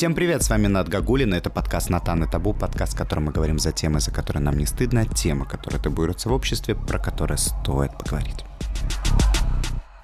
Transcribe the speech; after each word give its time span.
Всем 0.00 0.14
привет, 0.14 0.42
с 0.42 0.48
вами 0.48 0.66
Над 0.66 0.88
Гагулин, 0.88 1.34
это 1.34 1.50
подкаст 1.50 1.90
«Натан 1.90 2.24
и 2.24 2.26
табу», 2.26 2.54
подкаст, 2.54 2.94
в 2.94 2.96
котором 2.96 3.24
мы 3.24 3.32
говорим 3.32 3.58
за 3.58 3.70
темы, 3.70 4.00
за 4.00 4.10
которые 4.10 4.42
нам 4.42 4.56
не 4.56 4.64
стыдно, 4.64 5.04
темы, 5.04 5.44
которые 5.44 5.78
табуируются 5.78 6.30
в 6.30 6.32
обществе, 6.32 6.74
про 6.74 6.98
которые 6.98 7.36
стоит 7.36 7.92
поговорить. 7.98 8.46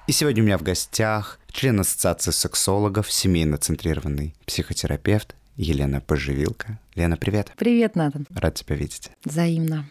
И 0.05 0.11
сегодня 0.11 0.43
у 0.43 0.45
меня 0.45 0.59
в 0.59 0.61
гостях 0.61 1.39
член 1.47 1.79
Ассоциации 1.79 2.29
сексологов, 2.29 3.11
семейно-центрированный 3.11 4.35
психотерапевт 4.45 5.35
Елена 5.55 5.99
Поживилка. 5.99 6.77
Лена, 6.93 7.17
привет. 7.17 7.51
Привет, 7.57 7.95
Натан. 7.95 8.27
Рад 8.35 8.53
тебя 8.53 8.75
видеть. 8.75 9.09
Взаимно. 9.25 9.89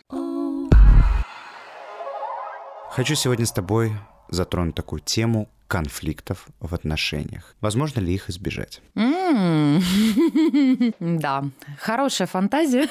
Хочу 2.93 3.17
сегодня 3.17 3.45
с 3.45 3.51
тобой 3.51 3.91
затронуть 4.29 4.77
такую 4.77 5.01
тему 5.01 5.49
конфликтов 5.67 6.47
в 6.61 6.75
отношениях. 6.75 7.55
Возможно 7.61 8.01
ли 8.01 8.15
их 8.15 8.31
избежать? 8.31 8.81
Да, 11.01 11.45
хорошая 11.81 12.27
фантазия 12.27 12.89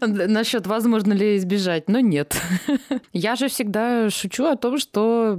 насчет 0.00 0.66
возможно 0.66 1.12
ли 1.12 1.36
избежать, 1.36 1.88
но 1.88 2.00
нет. 2.00 2.40
Я 3.12 3.36
же 3.36 3.48
всегда 3.48 4.10
шучу 4.10 4.46
о 4.46 4.56
том, 4.56 4.78
что 4.78 5.38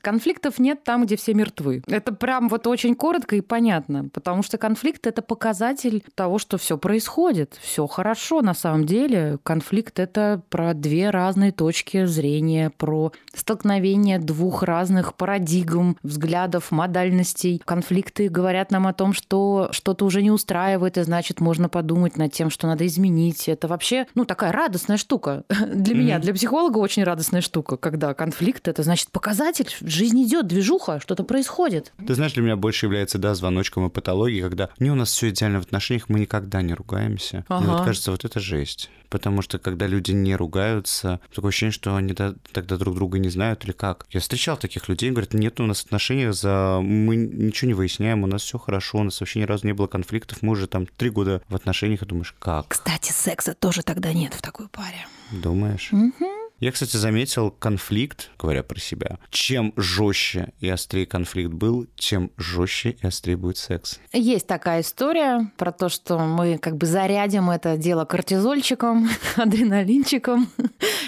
конфликтов 0.00 0.58
нет 0.58 0.84
там, 0.84 1.04
где 1.04 1.16
все 1.16 1.34
мертвы. 1.34 1.82
Это 1.86 2.12
прям 2.12 2.48
вот 2.48 2.66
очень 2.66 2.94
коротко 2.94 3.36
и 3.36 3.40
понятно, 3.40 4.08
потому 4.12 4.42
что 4.42 4.58
конфликт 4.58 5.06
это 5.06 5.22
показатель 5.22 6.04
того, 6.14 6.38
что 6.38 6.58
все 6.58 6.78
происходит, 6.78 7.58
все 7.60 7.86
хорошо 7.86 8.42
на 8.42 8.54
самом 8.54 8.84
деле. 8.84 9.38
Конфликт 9.42 9.98
это 9.98 10.42
про 10.48 10.74
две 10.74 11.10
разные 11.10 11.52
точки 11.52 12.04
зрения, 12.04 12.70
про 12.70 13.12
столкновение 13.34 14.18
двух 14.18 14.62
разных 14.62 15.03
разных 15.04 15.14
парадигм, 15.14 15.96
взглядов, 16.02 16.70
модальностей. 16.70 17.60
Конфликты 17.64 18.28
говорят 18.28 18.70
нам 18.70 18.86
о 18.86 18.92
том, 18.92 19.12
что 19.12 19.68
что-то 19.72 20.04
уже 20.04 20.22
не 20.22 20.30
устраивает, 20.30 20.98
и 20.98 21.02
значит, 21.02 21.40
можно 21.40 21.68
подумать 21.68 22.16
над 22.16 22.32
тем, 22.32 22.50
что 22.50 22.66
надо 22.66 22.86
изменить. 22.86 23.48
Это 23.48 23.68
вообще, 23.68 24.06
ну, 24.14 24.24
такая 24.24 24.52
радостная 24.52 24.96
штука. 24.96 25.44
Для 25.48 25.94
mm-hmm. 25.94 25.98
меня, 25.98 26.18
для 26.18 26.32
психолога 26.34 26.78
очень 26.78 27.04
радостная 27.04 27.40
штука, 27.40 27.76
когда 27.76 28.14
конфликт— 28.14 28.68
это 28.68 28.82
значит 28.82 29.10
показатель, 29.10 29.68
жизнь 29.80 30.22
идет, 30.22 30.46
движуха, 30.46 31.00
что-то 31.00 31.24
происходит. 31.24 31.92
Ты 32.06 32.14
знаешь, 32.14 32.32
для 32.32 32.42
меня 32.42 32.56
больше 32.56 32.86
является, 32.86 33.18
да, 33.18 33.34
звоночком 33.34 33.86
и 33.86 33.90
патологией, 33.90 34.42
когда 34.42 34.68
не 34.78 34.90
у 34.90 34.94
нас 34.94 35.10
все 35.10 35.30
идеально 35.30 35.60
в 35.60 35.64
отношениях, 35.64 36.08
мы 36.08 36.20
никогда 36.20 36.62
не 36.62 36.74
ругаемся. 36.74 37.44
Ага. 37.48 37.64
Мне 37.64 37.72
вот 37.72 37.84
кажется, 37.84 38.10
вот 38.10 38.24
это 38.24 38.40
жесть. 38.40 38.90
Потому 39.08 39.42
что 39.42 39.58
когда 39.58 39.86
люди 39.86 40.12
не 40.12 40.34
ругаются, 40.34 41.20
такое 41.34 41.50
ощущение, 41.50 41.72
что 41.72 41.94
они 41.94 42.14
тогда 42.14 42.76
друг 42.76 42.94
друга 42.94 43.18
не 43.18 43.28
знают 43.28 43.64
или 43.64 43.72
как. 43.72 44.06
Я 44.10 44.20
встречал 44.20 44.56
таких 44.56 44.88
людей, 44.88 44.93
людей 44.94 45.10
говорят, 45.10 45.34
нет 45.34 45.60
у 45.60 45.66
нас 45.66 45.84
отношений, 45.84 46.32
за... 46.32 46.80
мы 46.80 47.16
ничего 47.16 47.68
не 47.68 47.74
выясняем, 47.74 48.22
у 48.22 48.26
нас 48.26 48.42
все 48.42 48.58
хорошо, 48.58 48.98
у 48.98 49.02
нас 49.02 49.20
вообще 49.20 49.40
ни 49.40 49.44
разу 49.44 49.66
не 49.66 49.72
было 49.72 49.88
конфликтов, 49.88 50.42
мы 50.42 50.52
уже 50.52 50.68
там 50.68 50.86
три 50.86 51.10
года 51.10 51.42
в 51.48 51.54
отношениях, 51.56 52.02
и 52.02 52.06
думаешь, 52.06 52.34
как? 52.38 52.68
Кстати, 52.68 53.10
секса 53.10 53.54
тоже 53.54 53.82
тогда 53.82 54.12
нет 54.12 54.34
в 54.34 54.40
такой 54.40 54.68
паре. 54.68 55.06
Думаешь? 55.32 55.92
Угу. 55.92 56.43
Я, 56.60 56.70
кстати, 56.72 56.96
заметил 56.96 57.50
конфликт, 57.50 58.30
говоря 58.38 58.62
про 58.62 58.78
себя. 58.78 59.18
Чем 59.30 59.72
жестче 59.76 60.52
и 60.60 60.68
острее 60.68 61.04
конфликт 61.04 61.52
был, 61.52 61.86
тем 61.96 62.30
жестче 62.36 62.90
и 62.90 63.06
острее 63.06 63.36
будет 63.36 63.58
секс. 63.58 63.98
Есть 64.12 64.46
такая 64.46 64.82
история 64.82 65.50
про 65.56 65.72
то, 65.72 65.88
что 65.88 66.18
мы 66.18 66.58
как 66.58 66.76
бы 66.76 66.86
зарядим 66.86 67.50
это 67.50 67.76
дело 67.76 68.04
кортизольчиком, 68.04 69.10
адреналинчиком. 69.36 70.48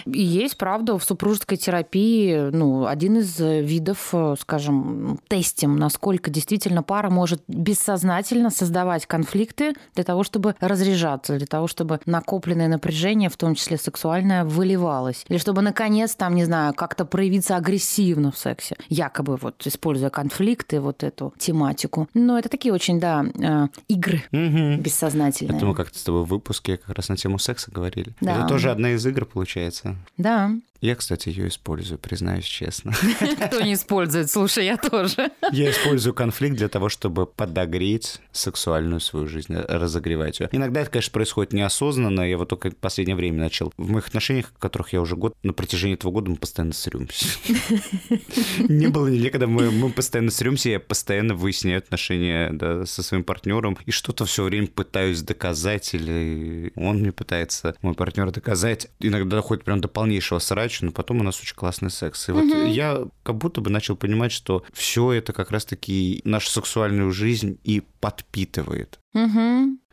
И 0.04 0.22
есть, 0.22 0.58
правда, 0.58 0.98
в 0.98 1.04
супружеской 1.04 1.56
терапии 1.56 2.50
ну, 2.50 2.86
один 2.86 3.18
из 3.18 3.38
видов, 3.38 4.12
скажем, 4.40 5.18
тестим, 5.28 5.76
насколько 5.76 6.30
действительно 6.30 6.82
пара 6.82 7.08
может 7.08 7.42
бессознательно 7.48 8.50
создавать 8.50 9.06
конфликты 9.06 9.74
для 9.94 10.04
того, 10.04 10.22
чтобы 10.22 10.54
разряжаться, 10.60 11.38
для 11.38 11.46
того, 11.46 11.66
чтобы 11.66 12.00
накопленное 12.04 12.68
напряжение, 12.68 13.30
в 13.30 13.36
том 13.36 13.54
числе 13.54 13.78
сексуальное, 13.78 14.44
выливалось. 14.44 15.24
Или 15.28 15.38
чтобы, 15.46 15.62
наконец, 15.62 16.16
там, 16.16 16.34
не 16.34 16.44
знаю, 16.44 16.74
как-то 16.74 17.04
проявиться 17.04 17.54
агрессивно 17.54 18.32
в 18.32 18.36
сексе. 18.36 18.76
Якобы 18.88 19.36
вот 19.36 19.64
используя 19.64 20.10
конфликты, 20.10 20.80
вот 20.80 21.04
эту 21.04 21.32
тематику. 21.38 22.08
Но 22.14 22.36
это 22.36 22.48
такие 22.48 22.74
очень, 22.74 22.98
да, 22.98 23.24
э, 23.24 23.68
игры 23.86 24.24
угу. 24.32 24.82
бессознательные. 24.82 25.56
Это 25.56 25.64
мы 25.64 25.76
как-то 25.76 25.96
с 25.96 26.02
тобой 26.02 26.24
в 26.24 26.26
выпуске 26.26 26.78
как 26.78 26.96
раз 26.96 27.08
на 27.10 27.16
тему 27.16 27.38
секса 27.38 27.70
говорили. 27.70 28.12
Да. 28.20 28.38
Это 28.38 28.48
тоже 28.48 28.72
одна 28.72 28.90
из 28.90 29.06
игр, 29.06 29.24
получается. 29.24 29.94
Да. 30.16 30.50
Я, 30.80 30.94
кстати, 30.94 31.30
ее 31.30 31.48
использую, 31.48 31.98
признаюсь 31.98 32.44
честно. 32.44 32.92
Кто 33.46 33.60
не 33.60 33.74
использует? 33.74 34.30
Слушай, 34.30 34.66
я 34.66 34.76
тоже. 34.76 35.30
Я 35.52 35.70
использую 35.70 36.14
конфликт 36.14 36.56
для 36.56 36.68
того, 36.68 36.88
чтобы 36.88 37.26
подогреть 37.26 38.20
сексуальную 38.32 39.00
свою 39.00 39.26
жизнь, 39.26 39.54
разогревать 39.54 40.40
ее. 40.40 40.48
Иногда 40.52 40.82
это, 40.82 40.90
конечно, 40.90 41.12
происходит 41.12 41.52
неосознанно. 41.52 42.28
Я 42.28 42.38
вот 42.38 42.48
только 42.48 42.70
в 42.70 42.76
последнее 42.76 43.16
время 43.16 43.38
начал. 43.38 43.72
В 43.76 43.90
моих 43.90 44.08
отношениях, 44.08 44.52
в 44.54 44.58
которых 44.58 44.92
я 44.92 45.00
уже 45.00 45.16
год, 45.16 45.25
на 45.42 45.52
протяжении 45.52 45.94
этого 45.94 46.10
года 46.12 46.30
мы 46.30 46.36
постоянно 46.36 46.74
срёмся. 46.74 47.26
Не 48.68 48.88
было 48.88 49.08
ни 49.08 49.28
когда 49.28 49.46
мы, 49.46 49.90
постоянно 49.90 50.30
срёмся, 50.30 50.70
я 50.70 50.80
постоянно 50.80 51.34
выясняю 51.34 51.78
отношения 51.78 52.84
со 52.84 53.02
своим 53.02 53.24
партнером 53.24 53.76
и 53.86 53.90
что-то 53.90 54.24
все 54.24 54.44
время 54.44 54.66
пытаюсь 54.68 55.22
доказать, 55.22 55.94
или 55.94 56.72
он 56.76 56.98
мне 56.98 57.12
пытается, 57.12 57.74
мой 57.82 57.94
партнер, 57.94 58.30
доказать. 58.30 58.88
Иногда 59.00 59.36
доходит 59.36 59.64
прям 59.64 59.80
до 59.80 59.88
полнейшего 59.88 60.38
срача 60.38 60.86
но 60.86 60.92
потом 60.92 61.20
у 61.20 61.22
нас 61.22 61.40
очень 61.40 61.54
классный 61.54 61.90
секс. 61.90 62.28
И 62.28 62.32
вот 62.32 62.44
я 62.68 63.04
как 63.22 63.36
будто 63.36 63.60
бы 63.60 63.70
начал 63.70 63.96
понимать, 63.96 64.32
что 64.32 64.64
все 64.72 65.12
это 65.12 65.32
как 65.32 65.50
раз-таки 65.50 66.20
нашу 66.24 66.48
сексуальную 66.48 67.12
жизнь 67.12 67.58
и 67.64 67.82
подпитывает. 68.00 68.98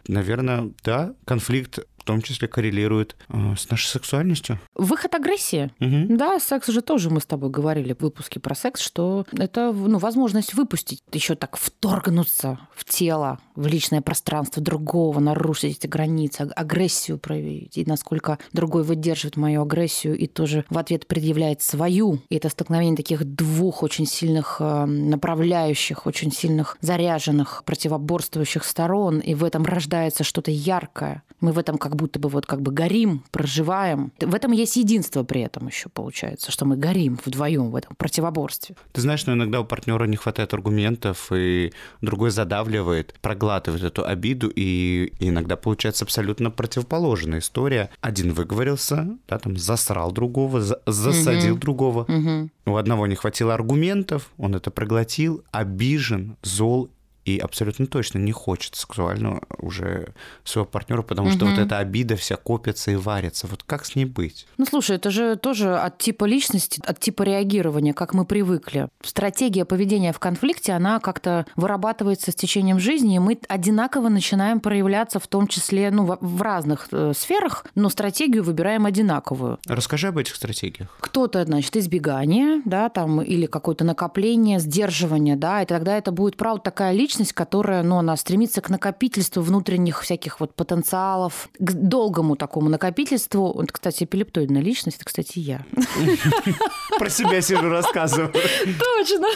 Наверное, 0.07 0.72
да, 0.83 1.16
конфликт 1.25 1.79
в 2.03 2.06
том 2.06 2.22
числе 2.22 2.50
коррелирует 2.50 3.16
э, 3.30 3.56
с 3.58 3.69
нашей 3.69 3.88
сексуальностью. 3.88 4.59
Выход 4.75 5.16
агрессии. 5.16 5.72
Угу. 5.80 6.18
Да, 6.18 6.38
секс 6.41 6.68
же 6.68 6.81
тоже 6.81 7.09
мы 7.09 7.22
с 7.22 7.25
тобой 7.25 7.50
говорили 7.50 7.94
в 7.94 8.02
выпуске 8.02 8.41
про 8.41 8.56
секс, 8.56 8.81
что 8.81 9.25
это 9.31 9.72
ну, 9.72 9.97
возможность 10.00 10.53
выпустить, 10.53 11.02
еще 11.14 11.36
так 11.36 11.56
вторгнуться 11.56 12.59
в 12.75 12.84
тело, 12.84 13.40
в 13.56 13.68
личное 13.68 14.02
пространство 14.02 14.62
другого, 14.62 15.22
нарушить 15.22 15.78
эти 15.78 15.88
границы, 15.88 16.41
агрессию 16.41 17.18
проявить, 17.18 17.78
и 17.78 17.86
насколько 17.86 18.38
другой 18.52 18.84
выдерживает 18.84 19.38
мою 19.38 19.62
агрессию 19.62 20.18
и 20.18 20.28
тоже 20.28 20.66
в 20.70 20.78
ответ 20.78 21.08
предъявляет 21.08 21.62
свою. 21.62 22.20
И 22.30 22.35
это 22.35 22.50
столкновение 22.50 22.97
таких 22.97 23.24
двух 23.24 23.81
очень 23.81 24.06
сильных 24.06 24.58
э, 24.59 24.85
направляющих, 24.85 26.06
очень 26.06 26.34
сильных 26.34 26.78
заряженных, 26.81 27.64
противоборствующих 27.66 28.66
сторон, 28.66 29.20
и 29.20 29.35
в 29.35 29.46
этом 29.46 29.64
рождается 29.64 30.25
что-то 30.25 30.52
яркое. 30.52 31.24
Мы 31.40 31.53
в 31.53 31.59
этом 31.59 31.78
как 31.78 31.92
будто 31.95 32.19
бы 32.19 32.29
вот 32.29 32.45
как 32.45 32.61
бы 32.61 32.71
горим, 32.71 33.23
проживаем. 33.31 34.11
В 34.19 34.33
этом 34.33 34.51
есть 34.51 34.75
единство 34.75 35.23
при 35.23 35.41
этом 35.41 35.67
еще 35.67 35.89
получается, 35.89 36.51
что 36.51 36.65
мы 36.65 36.75
горим 36.77 37.19
вдвоем 37.25 37.71
в 37.71 37.75
этом 37.75 37.95
противоборстве. 37.95 38.75
Ты 38.91 39.01
знаешь, 39.01 39.25
но 39.25 39.33
иногда 39.33 39.61
у 39.61 39.65
партнера 39.65 40.05
не 40.05 40.17
хватает 40.17 40.53
аргументов, 40.53 41.31
и 41.31 41.71
другой 42.01 42.31
задавливает, 42.31 43.15
проглатывает 43.21 43.83
эту 43.83 44.05
обиду, 44.05 44.51
и 44.53 45.13
иногда 45.19 45.55
получается 45.55 46.05
абсолютно 46.05 46.51
противоположная 46.51 47.39
история. 47.39 47.89
Один 48.01 48.33
выговорился, 48.33 49.17
да, 49.27 49.39
там 49.39 49.57
засрал 49.57 50.11
другого, 50.11 50.61
за 50.61 50.81
засадил 50.85 51.53
угу. 51.53 51.61
другого. 51.61 52.01
Угу. 52.03 52.49
У 52.65 52.75
одного 52.75 53.07
не 53.07 53.15
хватило 53.15 53.53
аргументов, 53.53 54.31
он 54.37 54.55
это 54.55 54.71
проглотил, 54.71 55.43
обижен, 55.51 56.37
зол 56.41 56.89
и 57.25 57.38
абсолютно 57.38 57.88
точно 57.88 58.19
не 58.19 58.31
хочет 58.31 58.75
сексуально 58.75 59.41
уже 59.57 60.13
своего 60.44 60.66
партнера, 60.69 61.01
потому 61.01 61.29
угу. 61.29 61.35
что 61.35 61.45
вот 61.45 61.57
эта 61.57 61.78
обида 61.78 62.16
вся 62.16 62.35
копится 62.35 62.91
и 62.91 62.95
варится. 62.95 63.47
Вот 63.47 63.63
как 63.63 63.85
с 63.85 63.95
ней 63.95 64.06
быть? 64.06 64.45
Ну, 64.57 64.66
слушай, 64.66 64.97
это 64.97 65.09
же 65.09 65.35
тоже 65.35 65.78
от 65.78 65.97
типа 65.97 66.25
личности, 66.25 66.81
от 66.85 66.99
типа 66.99 67.23
реагирования, 67.23 67.93
как 67.93 68.14
мы 68.14 68.25
привыкли. 68.25 68.90
Стратегия 69.02 69.66
поведения 69.66 70.11
в 70.11 70.20
конфликте, 70.20 70.73
она 70.73 70.99
как-то 70.99 71.46
вырабатывается 71.55 72.31
с 72.31 72.35
течением 72.35 72.79
жизни, 72.79 73.16
и 73.16 73.20
мы 73.20 73.40
одинаково 73.47 74.09
начинаем 74.09 74.59
проявляться, 74.59 75.20
в 75.20 75.28
том 75.28 75.47
числе 75.47 75.91
ну, 75.91 76.17
в 76.20 76.41
разных 76.41 76.87
э, 76.91 77.14
сферах, 77.16 77.66
но 77.75 77.90
стратегию 77.90 78.43
выбираем 78.43 78.85
одинаковую. 78.85 79.59
Расскажи 79.67 80.08
об 80.09 80.17
этих 80.17 80.35
стратегиях. 80.35 80.90
Кто-то, 80.99 81.43
значит, 81.46 81.75
избегание, 81.78 82.61
да, 82.66 82.90
там, 82.90 83.22
или 83.22 83.46
какое-то 83.46 83.85
накопление, 83.85 84.59
сдерживание, 84.59 85.35
да, 85.35 85.61
и 85.61 85.66
тогда 85.66 85.97
это 85.97 86.11
будет, 86.11 86.37
правда, 86.37 86.64
такая 86.64 86.91
личность, 86.91 87.12
личность, 87.13 87.33
которая, 87.33 87.83
ну, 87.83 87.97
она 87.97 88.17
стремится 88.17 88.59
к 88.61 88.69
накопительству 88.69 89.43
внутренних 89.43 90.01
всяких 90.01 90.39
вот 90.39 90.55
потенциалов, 90.55 91.49
к 91.59 91.71
долгому 91.73 92.35
такому 92.35 92.69
накопительству. 92.69 93.53
Вот, 93.53 93.71
кстати, 93.71 94.05
эпилептоидная 94.05 94.61
личность, 94.61 94.97
это, 94.97 95.05
кстати, 95.05 95.37
я. 95.39 95.63
Про 96.97 97.09
себя 97.09 97.41
сижу 97.41 97.69
рассказываю. 97.69 98.31
Точно. 98.31 99.28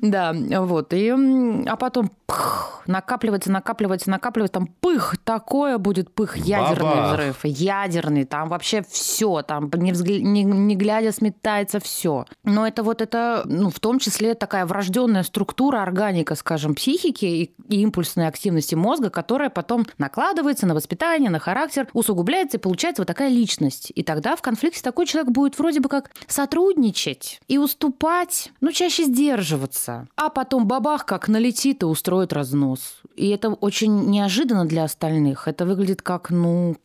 Да, 0.00 0.34
вот. 0.60 0.92
И, 0.92 1.10
а 1.66 1.76
потом 1.76 2.10
накапливается, 2.86 3.50
накапливается, 3.50 4.10
накапливается, 4.10 4.54
там 4.54 4.66
пых, 4.66 5.16
такое 5.24 5.78
будет 5.78 6.12
пых, 6.12 6.36
ядерный 6.36 6.90
Бабах. 6.90 7.12
взрыв, 7.12 7.44
ядерный, 7.44 8.24
там 8.24 8.48
вообще 8.48 8.84
все, 8.88 9.42
там 9.42 9.70
не, 9.74 9.92
взгля... 9.92 10.20
не, 10.20 10.42
не 10.42 10.76
глядя 10.76 11.12
сметается 11.12 11.80
все. 11.80 12.26
Но 12.44 12.66
это 12.66 12.82
вот 12.82 13.00
это, 13.00 13.42
ну, 13.44 13.70
в 13.70 13.80
том 13.80 13.98
числе 13.98 14.34
такая 14.34 14.66
врожденная 14.66 15.22
структура, 15.22 15.82
органика, 15.82 16.34
скажем, 16.34 16.74
психики 16.74 17.24
и, 17.24 17.54
и 17.68 17.82
импульсной 17.82 18.26
активности 18.26 18.74
мозга, 18.74 19.10
которая 19.10 19.50
потом 19.50 19.86
накладывается 19.98 20.66
на 20.66 20.74
воспитание, 20.74 21.30
на 21.30 21.38
характер, 21.38 21.88
усугубляется 21.92 22.56
и 22.56 22.60
получается 22.60 23.02
вот 23.02 23.08
такая 23.08 23.28
личность. 23.28 23.92
И 23.94 24.02
тогда 24.02 24.36
в 24.36 24.42
конфликте 24.42 24.82
такой 24.82 25.06
человек 25.06 25.32
будет 25.32 25.58
вроде 25.58 25.80
бы 25.80 25.88
как 25.88 26.10
сотрудничать 26.90 27.40
и 27.48 27.58
уступать, 27.58 28.52
ну, 28.60 28.72
чаще 28.72 29.04
сдерживаться. 29.04 30.08
А 30.16 30.28
потом 30.28 30.66
бабах 30.66 31.06
как 31.06 31.28
налетит 31.28 31.82
и 31.82 31.86
устроит 31.86 32.32
разнос. 32.32 33.02
И 33.16 33.28
это 33.28 33.50
очень 33.50 34.10
неожиданно 34.10 34.64
для 34.64 34.84
остальных. 34.84 35.48
Это 35.48 35.64
выглядит 35.64 36.02
как, 36.02 36.30
ну, 36.30 36.76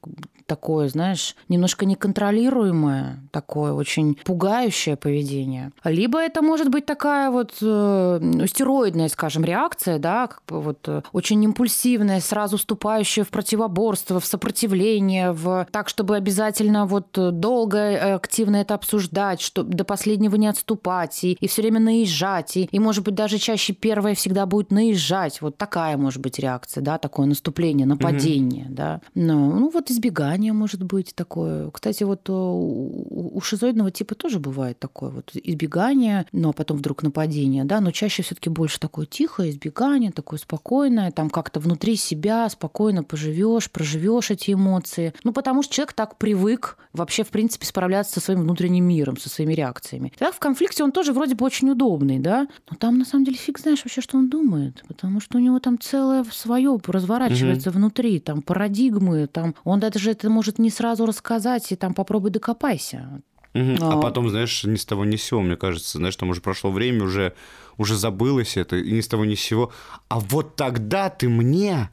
такое, 0.46 0.90
знаешь, 0.90 1.36
немножко 1.50 1.86
неконтролируемое, 1.86 3.20
такое 3.32 3.74
очень 3.74 4.16
пугающее 4.24 4.96
поведение. 4.96 5.72
Либо 5.84 6.20
это 6.20 6.42
может 6.42 6.70
быть 6.70 6.86
такая 6.86 7.32
вот 7.32 7.54
э, 7.62 8.46
стероидная, 8.48 9.10
скажем, 9.10 9.44
реакция, 9.44 10.00
да, 10.00 10.28
как 10.28 10.44
бы 10.48 10.62
вот 10.62 10.88
э, 10.88 11.02
очень 11.12 11.44
импульсивная, 11.44 12.20
сразу 12.20 12.58
вступающая 12.58 13.24
в 13.24 13.30
противоборство, 13.30 14.20
в 14.20 14.26
сопротивление, 14.26 15.32
в 15.32 15.68
так, 15.72 15.90
чтобы 15.90 16.16
обязательно 16.16 16.86
вот 16.86 17.08
долго 17.14 17.78
э, 17.78 18.14
активно 18.14 18.58
это 18.58 18.76
обсуждать, 18.76 19.42
чтобы 19.42 19.74
до 19.74 19.84
последнего 19.84 20.36
не 20.36 20.48
отступать 20.48 21.24
и, 21.24 21.34
и 21.34 21.48
все 21.48 21.62
время 21.62 21.80
наезжать, 21.80 22.58
и, 22.58 22.70
и, 22.72 22.80
может 22.80 23.04
быть, 23.04 23.16
даже 23.16 23.38
чаще 23.38 23.74
первая 23.74 24.16
всегда 24.16 24.46
будет 24.46 24.72
наезжать. 24.72 25.42
Вот 25.42 25.58
такая 25.58 25.98
может 25.98 26.22
быть 26.22 26.40
реакция, 26.40 26.82
да, 26.82 26.98
такое 26.98 27.26
наступление, 27.26 27.88
нападение, 27.88 28.66
mm-hmm. 28.66 28.74
да. 28.74 29.02
Но, 29.16 29.50
ну 29.50 29.70
вот 29.70 29.90
избегание 29.90 30.35
Ожидание 30.36 30.52
может 30.52 30.84
быть 30.84 31.16
такое. 31.16 31.72
Кстати, 31.72 32.04
вот 32.04 32.28
э, 32.28 32.34
у 32.34 33.40
шизоидного 33.42 33.90
типа 33.90 34.16
тоже 34.16 34.40
бывает 34.40 34.78
такое 34.78 35.10
вот 35.10 35.32
избегание, 35.34 36.26
но 36.34 36.52
потом 36.52 36.78
вдруг 36.78 37.04
нападение, 37.04 37.64
да, 37.64 37.80
но 37.80 37.92
чаще 37.92 38.22
все 38.22 38.36
таки 38.36 38.50
больше 38.50 38.78
такое 38.78 39.06
тихое 39.06 39.52
избегание, 39.52 40.12
такое 40.12 40.38
спокойное, 40.38 41.12
там 41.12 41.30
как-то 41.30 41.62
внутри 41.62 41.96
себя 41.96 42.50
спокойно 42.50 43.04
поживешь, 43.04 43.72
проживешь 43.72 44.30
эти 44.30 44.52
эмоции. 44.52 45.14
Ну, 45.24 45.32
потому 45.32 45.64
что 45.64 45.74
человек 45.74 45.94
так 45.94 46.18
привык 46.18 46.78
вообще, 46.92 47.24
в 47.24 47.30
принципе, 47.30 47.66
справляться 47.66 48.16
со 48.16 48.20
своим 48.20 48.42
внутренним 48.42 48.84
миром, 48.84 49.16
со 49.18 49.30
своими 49.30 49.54
реакциями. 49.54 50.12
Так 50.18 50.36
в 50.36 50.40
конфликте 50.40 50.84
он 50.84 50.92
тоже 50.92 51.14
вроде 51.14 51.36
бы 51.36 51.46
очень 51.46 51.70
удобный, 51.70 52.20
да, 52.20 52.48
но 52.70 52.76
там 52.78 52.98
на 52.98 53.06
самом 53.06 53.24
деле 53.24 53.38
фиг 53.38 53.60
знаешь 53.60 53.84
вообще, 53.86 54.02
что 54.02 54.18
он 54.18 54.30
думает, 54.30 54.84
потому 54.88 55.22
что 55.22 55.38
у 55.38 55.42
него 55.42 55.60
там 55.60 55.80
целое 55.80 56.26
свое 56.26 56.78
разворачивается 56.86 57.70
угу. 57.70 57.78
внутри, 57.78 58.20
там 58.20 58.42
парадигмы, 58.42 59.28
там 59.28 59.56
он 59.64 59.80
даже 59.80 60.12
это 60.12 60.25
может 60.30 60.60
не 60.60 60.70
сразу 60.70 61.06
рассказать, 61.06 61.72
и 61.72 61.76
там 61.76 61.94
попробуй 61.94 62.32
докопайся. 62.32 63.22
Угу. 63.54 63.78
А, 63.82 63.94
а 63.94 64.02
потом, 64.02 64.30
знаешь, 64.30 64.64
ни 64.66 64.76
с 64.76 64.86
того 64.86 65.06
ни 65.06 65.16
с 65.16 65.24
сего, 65.24 65.42
мне 65.42 65.56
кажется, 65.56 65.98
знаешь, 65.98 66.16
там 66.18 66.30
уже 66.30 66.42
прошло 66.42 66.72
время, 66.72 67.04
уже, 67.04 67.34
уже 67.78 67.96
забылось 67.96 68.58
это, 68.58 68.76
и 68.76 68.92
ни 68.92 69.00
с 69.00 69.08
того 69.08 69.24
ни 69.24 69.36
с 69.36 69.40
сего. 69.40 69.72
А 70.10 70.20
вот 70.20 70.58
тогда 70.58 71.10
ты 71.10 71.30
мне 71.30 71.90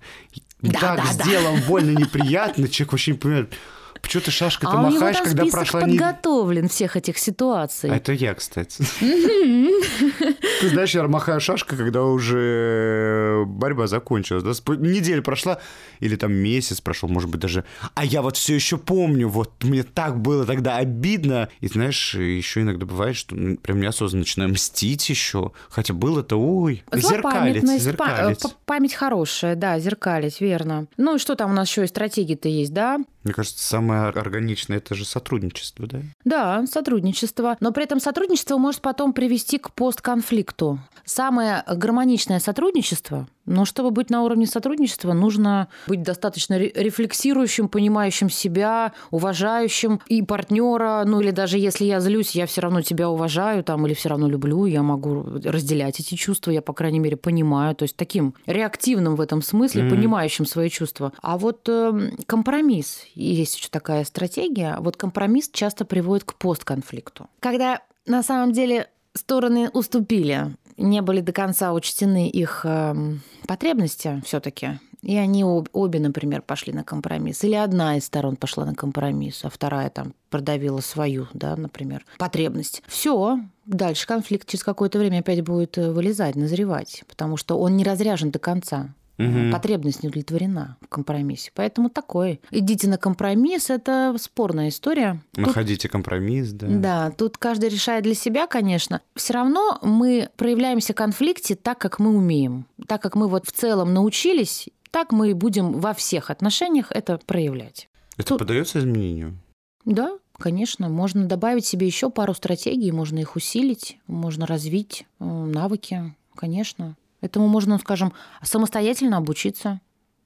да, 0.60 0.80
так 0.80 1.02
да, 1.04 1.12
сделал 1.12 1.56
да. 1.56 1.62
больно 1.68 1.90
неприятно, 1.90 2.68
человек 2.68 2.92
вообще 2.92 3.12
не 3.12 3.18
понимает, 3.18 3.54
Почему 4.00 4.22
ты 4.22 4.30
шашкой 4.30 4.70
ты 4.70 4.76
а 4.76 4.80
махаешь, 4.80 5.18
когда 5.18 5.44
прошла 5.46 5.80
подготовлен 5.80 6.62
не... 6.62 6.68
всех 6.68 6.96
этих 6.96 7.18
ситуаций. 7.18 7.90
А 7.90 7.96
это 7.96 8.12
я, 8.12 8.34
кстати. 8.34 8.82
Ты 9.00 10.68
знаешь, 10.68 10.94
я 10.94 11.06
махаю 11.08 11.40
шашкой, 11.40 11.78
когда 11.78 12.02
уже 12.04 13.44
борьба 13.46 13.86
закончилась. 13.86 14.42
Да? 14.42 14.74
Неделя 14.76 15.22
прошла, 15.22 15.58
или 16.00 16.16
там 16.16 16.32
месяц 16.32 16.80
прошел, 16.80 17.08
может 17.08 17.30
быть, 17.30 17.40
даже. 17.40 17.64
А 17.94 18.04
я 18.04 18.22
вот 18.22 18.36
все 18.36 18.54
еще 18.54 18.78
помню, 18.78 19.28
вот 19.28 19.64
мне 19.64 19.82
так 19.82 20.20
было 20.20 20.46
тогда 20.46 20.76
обидно. 20.76 21.48
И 21.60 21.68
знаешь, 21.68 22.14
еще 22.14 22.62
иногда 22.62 22.86
бывает, 22.86 23.16
что 23.16 23.36
прям 23.62 23.80
неосознанно 23.80 24.22
начинаю 24.22 24.50
мстить 24.50 25.08
еще. 25.08 25.52
Хотя 25.68 25.94
было-то, 25.94 26.36
ой, 26.36 26.84
зеркалить, 26.92 27.66
зеркалить. 27.80 28.42
Память 28.64 28.94
хорошая, 28.94 29.56
да, 29.56 29.78
зеркалить, 29.78 30.40
верно. 30.40 30.86
Ну 30.96 31.16
и 31.16 31.18
что 31.18 31.34
там 31.34 31.50
у 31.50 31.54
нас 31.54 31.68
еще 31.68 31.84
и 31.84 31.88
стратегии-то 31.88 32.48
есть, 32.48 32.72
да? 32.72 32.98
Мне 33.24 33.32
кажется, 33.34 33.64
самое 33.64 34.08
органичное 34.08 34.78
это 34.78 34.94
же 34.94 35.04
сотрудничество, 35.04 35.86
да? 35.86 36.00
Да, 36.24 36.66
сотрудничество. 36.66 37.56
Но 37.60 37.72
при 37.72 37.84
этом 37.84 38.00
сотрудничество 38.00 38.58
может 38.58 38.80
потом 38.80 39.12
привести 39.12 39.58
к 39.58 39.72
постконфликту. 39.72 40.80
Самое 41.04 41.62
гармоничное 41.66 42.40
сотрудничество 42.40 43.28
но 43.46 43.64
чтобы 43.64 43.90
быть 43.90 44.10
на 44.10 44.22
уровне 44.22 44.46
сотрудничества, 44.46 45.12
нужно 45.12 45.68
быть 45.86 46.02
достаточно 46.02 46.58
рефлексирующим, 46.58 47.68
понимающим 47.68 48.30
себя, 48.30 48.92
уважающим 49.10 50.00
и 50.06 50.22
партнера. 50.22 51.02
Ну 51.06 51.20
или 51.20 51.30
даже 51.30 51.58
если 51.58 51.84
я 51.84 52.00
злюсь, 52.00 52.34
я 52.34 52.46
все 52.46 52.60
равно 52.60 52.82
тебя 52.82 53.10
уважаю 53.10 53.64
там, 53.64 53.86
или 53.86 53.94
все 53.94 54.10
равно 54.10 54.28
люблю, 54.28 54.66
я 54.66 54.82
могу 54.82 55.22
разделять 55.44 56.00
эти 56.00 56.14
чувства, 56.14 56.50
я, 56.50 56.62
по 56.62 56.72
крайней 56.72 57.00
мере, 57.00 57.16
понимаю. 57.16 57.74
То 57.74 57.84
есть 57.84 57.96
таким 57.96 58.34
реактивным 58.46 59.16
в 59.16 59.20
этом 59.20 59.42
смысле, 59.42 59.82
mm-hmm. 59.82 59.90
понимающим 59.90 60.46
свои 60.46 60.68
чувства. 60.68 61.12
А 61.20 61.36
вот 61.36 61.68
э, 61.68 62.12
компромисс, 62.26 63.02
есть 63.14 63.56
еще 63.56 63.68
такая 63.70 64.04
стратегия, 64.04 64.76
вот 64.78 64.96
компромисс 64.96 65.50
часто 65.52 65.84
приводит 65.84 66.24
к 66.24 66.34
постконфликту. 66.34 67.28
Когда 67.40 67.80
на 68.06 68.22
самом 68.22 68.52
деле 68.52 68.88
стороны 69.14 69.68
уступили 69.70 70.54
не 70.76 71.02
были 71.02 71.20
до 71.20 71.32
конца 71.32 71.72
учтены 71.72 72.28
их 72.28 72.62
эм, 72.64 73.20
потребности 73.46 74.22
все-таки, 74.24 74.78
и 75.02 75.16
они 75.16 75.44
обе, 75.44 75.98
например, 75.98 76.42
пошли 76.42 76.72
на 76.72 76.84
компромисс. 76.84 77.42
Или 77.44 77.54
одна 77.54 77.96
из 77.96 78.04
сторон 78.04 78.36
пошла 78.36 78.64
на 78.64 78.74
компромисс, 78.74 79.44
а 79.44 79.50
вторая 79.50 79.90
там 79.90 80.14
продавила 80.30 80.80
свою, 80.80 81.26
да, 81.34 81.56
например, 81.56 82.04
потребность. 82.18 82.82
Все, 82.86 83.40
дальше 83.66 84.06
конфликт 84.06 84.48
через 84.48 84.62
какое-то 84.62 84.98
время 84.98 85.18
опять 85.18 85.42
будет 85.42 85.76
э, 85.76 85.90
вылезать, 85.90 86.36
назревать, 86.36 87.02
потому 87.08 87.36
что 87.36 87.58
он 87.58 87.76
не 87.76 87.84
разряжен 87.84 88.30
до 88.30 88.38
конца. 88.38 88.94
Угу. 89.28 89.52
Потребность 89.52 90.02
не 90.02 90.08
удовлетворена 90.08 90.76
в 90.80 90.88
компромиссе. 90.88 91.50
Поэтому 91.54 91.90
такое. 91.90 92.38
Идите 92.50 92.88
на 92.88 92.98
компромисс, 92.98 93.70
это 93.70 94.14
спорная 94.18 94.68
история. 94.68 95.22
Находите 95.36 95.88
тут, 95.88 95.92
компромисс, 95.92 96.52
да. 96.52 96.66
Да, 96.68 97.10
тут 97.10 97.38
каждый 97.38 97.68
решает 97.68 98.04
для 98.04 98.14
себя, 98.14 98.46
конечно. 98.46 99.00
Все 99.14 99.34
равно 99.34 99.78
мы 99.82 100.28
проявляемся 100.36 100.92
в 100.92 100.96
конфликте 100.96 101.54
так, 101.54 101.78
как 101.78 101.98
мы 101.98 102.16
умеем. 102.16 102.66
Так 102.86 103.02
как 103.02 103.14
мы 103.14 103.28
вот 103.28 103.46
в 103.46 103.52
целом 103.52 103.92
научились, 103.94 104.68
так 104.90 105.12
мы 105.12 105.30
и 105.30 105.34
будем 105.34 105.72
во 105.72 105.94
всех 105.94 106.30
отношениях 106.30 106.86
это 106.90 107.18
проявлять. 107.24 107.88
Это 108.16 108.28
тут... 108.28 108.38
поддается 108.40 108.78
изменению? 108.78 109.38
Да, 109.84 110.18
Конечно, 110.42 110.88
можно 110.88 111.26
добавить 111.26 111.64
себе 111.64 111.86
еще 111.86 112.10
пару 112.10 112.34
стратегий, 112.34 112.90
можно 112.90 113.20
их 113.20 113.36
усилить, 113.36 113.98
можно 114.08 114.44
развить 114.44 115.06
э, 115.20 115.24
навыки, 115.24 116.16
конечно. 116.34 116.96
Этому 117.22 117.48
можно, 117.48 117.78
скажем, 117.78 118.12
самостоятельно 118.42 119.16
обучиться 119.16 119.80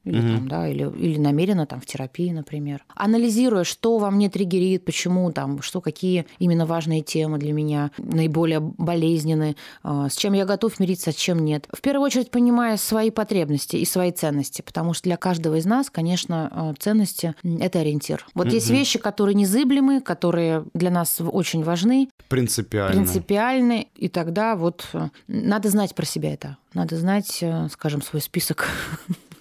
или, 0.06 0.18
угу. 0.20 0.36
там, 0.36 0.48
да, 0.48 0.68
или, 0.68 0.88
или 0.98 1.18
намеренно 1.18 1.66
там 1.66 1.80
в 1.80 1.86
терапии, 1.86 2.30
например. 2.30 2.84
Анализируя, 2.94 3.64
что 3.64 3.98
во 3.98 4.10
мне 4.10 4.30
триггерит, 4.30 4.84
почему 4.84 5.32
там, 5.32 5.60
что 5.62 5.80
какие 5.80 6.26
именно 6.38 6.64
важные 6.64 7.02
темы 7.02 7.38
для 7.38 7.52
меня 7.52 7.90
наиболее 7.98 8.60
болезненные, 8.60 9.56
а, 9.82 10.08
с 10.08 10.16
чем 10.16 10.32
я 10.32 10.44
готов 10.44 10.78
мириться, 10.78 11.10
а 11.10 11.12
с 11.12 11.16
чем 11.16 11.44
нет. 11.44 11.68
В 11.72 11.80
первую 11.80 12.06
очередь 12.06 12.30
понимая 12.30 12.76
свои 12.76 13.10
потребности 13.10 13.76
и 13.76 13.84
свои 13.84 14.12
ценности, 14.12 14.62
потому 14.62 14.94
что 14.94 15.04
для 15.04 15.16
каждого 15.16 15.56
из 15.56 15.66
нас, 15.66 15.90
конечно, 15.90 16.48
а, 16.52 16.74
ценности– 16.78 17.34
это 17.60 17.80
ориентир. 17.80 18.24
Вот 18.34 18.46
угу. 18.46 18.54
есть 18.54 18.70
вещи, 18.70 19.00
которые 19.00 19.34
незыблемы, 19.34 20.00
которые 20.00 20.64
для 20.72 20.90
нас 20.90 21.20
очень 21.20 21.64
важны. 21.64 22.08
Принципиальны. 22.28 22.92
Принципиальны. 22.94 23.88
И 23.96 24.08
тогда 24.08 24.54
вот 24.54 24.86
э, 24.92 25.08
надо 25.26 25.68
знать 25.68 25.94
про 25.94 26.04
себя 26.04 26.32
это. 26.32 26.58
Надо 26.74 26.96
знать, 26.96 27.38
э, 27.40 27.68
скажем, 27.72 28.02
свой 28.02 28.22
список 28.22 28.68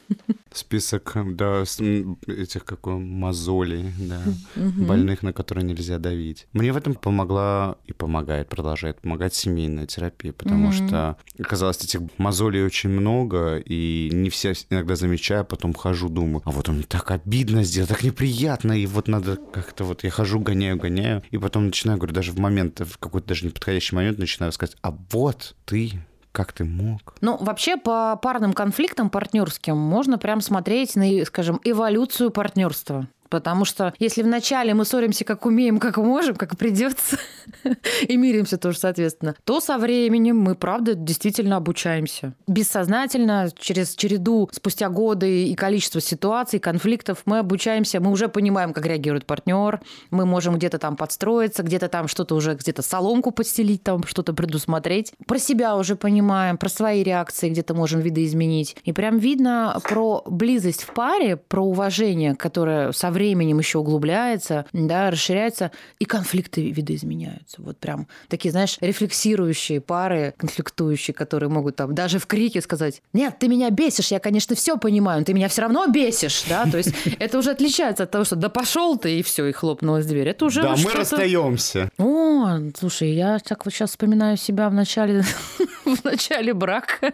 список, 0.57 1.15
да, 1.35 1.61
этих 1.61 2.65
как 2.65 2.85
мозолей, 2.85 3.91
да, 3.99 4.21
угу. 4.55 4.85
больных, 4.85 5.23
на 5.23 5.33
которые 5.33 5.63
нельзя 5.63 5.97
давить. 5.99 6.47
Мне 6.53 6.71
в 6.71 6.77
этом 6.77 6.95
помогла 6.95 7.77
и 7.85 7.93
помогает, 7.93 8.49
продолжает 8.49 9.01
помогать 9.01 9.33
семейная 9.33 9.85
терапия, 9.85 10.33
потому 10.33 10.67
угу. 10.67 10.73
что 10.73 11.17
оказалось 11.39 11.83
этих 11.83 12.01
мозолей 12.17 12.63
очень 12.63 12.89
много, 12.89 13.57
и 13.57 14.09
не 14.11 14.29
все 14.29 14.53
иногда 14.69 14.95
замечаю, 14.95 15.41
а 15.41 15.45
потом 15.45 15.73
хожу, 15.73 16.09
думаю, 16.09 16.41
а 16.45 16.51
вот 16.51 16.69
он 16.69 16.83
так 16.83 17.11
обидно 17.11 17.63
сделал, 17.63 17.87
так 17.87 18.03
неприятно, 18.03 18.73
и 18.73 18.85
вот 18.85 19.07
надо 19.07 19.37
как-то 19.37 19.83
вот 19.83 20.03
я 20.03 20.09
хожу, 20.09 20.39
гоняю, 20.39 20.77
гоняю, 20.77 21.23
и 21.31 21.37
потом 21.37 21.67
начинаю, 21.67 21.97
говорю, 21.97 22.13
даже 22.13 22.31
в 22.31 22.39
момент, 22.39 22.79
в 22.79 22.97
какой-то 22.97 23.27
даже 23.27 23.45
неподходящий 23.45 23.95
момент 23.95 24.19
начинаю 24.19 24.51
сказать, 24.51 24.75
а 24.81 24.97
вот 25.11 25.55
ты 25.65 25.93
как 26.35 26.51
ты 26.51 26.65
мог? 26.65 27.15
Ну, 27.21 27.37
вообще, 27.37 27.77
по 27.77 28.19
парным 28.21 28.51
конфликтам 28.51 29.09
партнерским 29.09 29.77
можно 29.77 30.17
прям 30.17 30.41
смотреть 30.41 30.97
на, 30.97 31.25
скажем, 31.25 31.61
эволюцию 31.63 32.29
партнерства. 32.29 33.07
Потому 33.29 33.65
что 33.65 33.93
если 33.99 34.21
вначале 34.23 34.73
мы 34.73 34.85
ссоримся 34.85 35.25
как 35.25 35.45
умеем, 35.45 35.79
как 35.79 35.97
можем, 35.97 36.35
как 36.35 36.57
придется, 36.57 37.17
и 38.07 38.17
миримся 38.17 38.57
тоже, 38.57 38.77
соответственно, 38.77 39.35
то 39.43 39.59
со 39.59 39.77
временем 39.77 40.37
мы, 40.39 40.55
правда, 40.55 40.93
действительно 40.93 41.57
обучаемся. 41.57 42.33
Бессознательно, 42.47 43.49
через 43.57 43.95
череду, 43.95 44.49
спустя 44.51 44.89
годы 44.89 45.45
и 45.45 45.55
количество 45.55 46.01
ситуаций, 46.01 46.59
конфликтов, 46.59 47.23
мы 47.25 47.39
обучаемся, 47.39 47.99
мы 47.99 48.11
уже 48.11 48.27
понимаем, 48.27 48.73
как 48.73 48.85
реагирует 48.85 49.25
партнер, 49.25 49.81
мы 50.11 50.25
можем 50.25 50.55
где-то 50.55 50.79
там 50.79 50.95
подстроиться, 50.95 51.63
где-то 51.63 51.87
там 51.87 52.07
что-то 52.07 52.35
уже, 52.35 52.55
где-то 52.55 52.81
соломку 52.81 53.31
подстелить, 53.31 53.83
там 53.83 54.03
что-то 54.05 54.33
предусмотреть. 54.33 55.13
Про 55.27 55.39
себя 55.39 55.75
уже 55.75 55.95
понимаем, 55.95 56.57
про 56.57 56.69
свои 56.69 57.03
реакции 57.03 57.49
где-то 57.49 57.73
можем 57.73 58.01
видоизменить. 58.01 58.75
И 58.83 58.93
прям 58.93 59.17
видно 59.17 59.79
про 59.83 60.23
близость 60.25 60.83
в 60.83 60.93
паре, 60.93 61.37
про 61.37 61.63
уважение, 61.63 62.35
которое 62.35 62.91
со 62.91 63.11
временем 63.15 63.59
еще 63.59 63.79
углубляется, 63.79 64.65
да, 64.73 65.09
расширяется, 65.09 65.71
и 65.99 66.05
конфликты 66.05 66.69
видоизменяются. 66.69 67.61
Вот 67.61 67.77
прям 67.77 68.07
такие, 68.27 68.51
знаешь, 68.51 68.77
рефлексирующие 68.81 69.79
пары, 69.79 70.33
конфликтующие, 70.37 71.13
которые 71.13 71.49
могут 71.49 71.77
там 71.77 71.95
даже 71.95 72.19
в 72.19 72.27
крике 72.27 72.61
сказать, 72.61 73.01
нет, 73.13 73.39
ты 73.39 73.47
меня 73.47 73.69
бесишь, 73.69 74.11
я, 74.11 74.19
конечно, 74.19 74.55
все 74.55 74.77
понимаю, 74.77 75.19
но 75.19 75.25
ты 75.25 75.33
меня 75.33 75.47
все 75.47 75.61
равно 75.61 75.87
бесишь, 75.87 76.43
да, 76.49 76.65
то 76.69 76.77
есть 76.77 76.93
это 77.19 77.37
уже 77.39 77.51
отличается 77.51 78.03
от 78.03 78.11
того, 78.11 78.25
что 78.25 78.35
да 78.35 78.49
пошел 78.49 78.97
ты, 78.97 79.19
и 79.19 79.23
все, 79.23 79.45
и 79.45 79.51
хлопнулась 79.53 80.05
дверь. 80.05 80.27
Это 80.27 80.45
уже 80.45 80.61
Да, 80.61 80.75
мы 80.75 80.91
расстаемся. 80.91 81.89
О, 81.97 82.59
слушай, 82.77 83.11
я 83.11 83.39
так 83.39 83.65
вот 83.65 83.73
сейчас 83.73 83.91
вспоминаю 83.91 84.35
себя 84.37 84.69
в 84.69 84.73
начале, 84.73 85.23
в 85.95 86.03
начале 86.03 86.53
брака. 86.53 87.13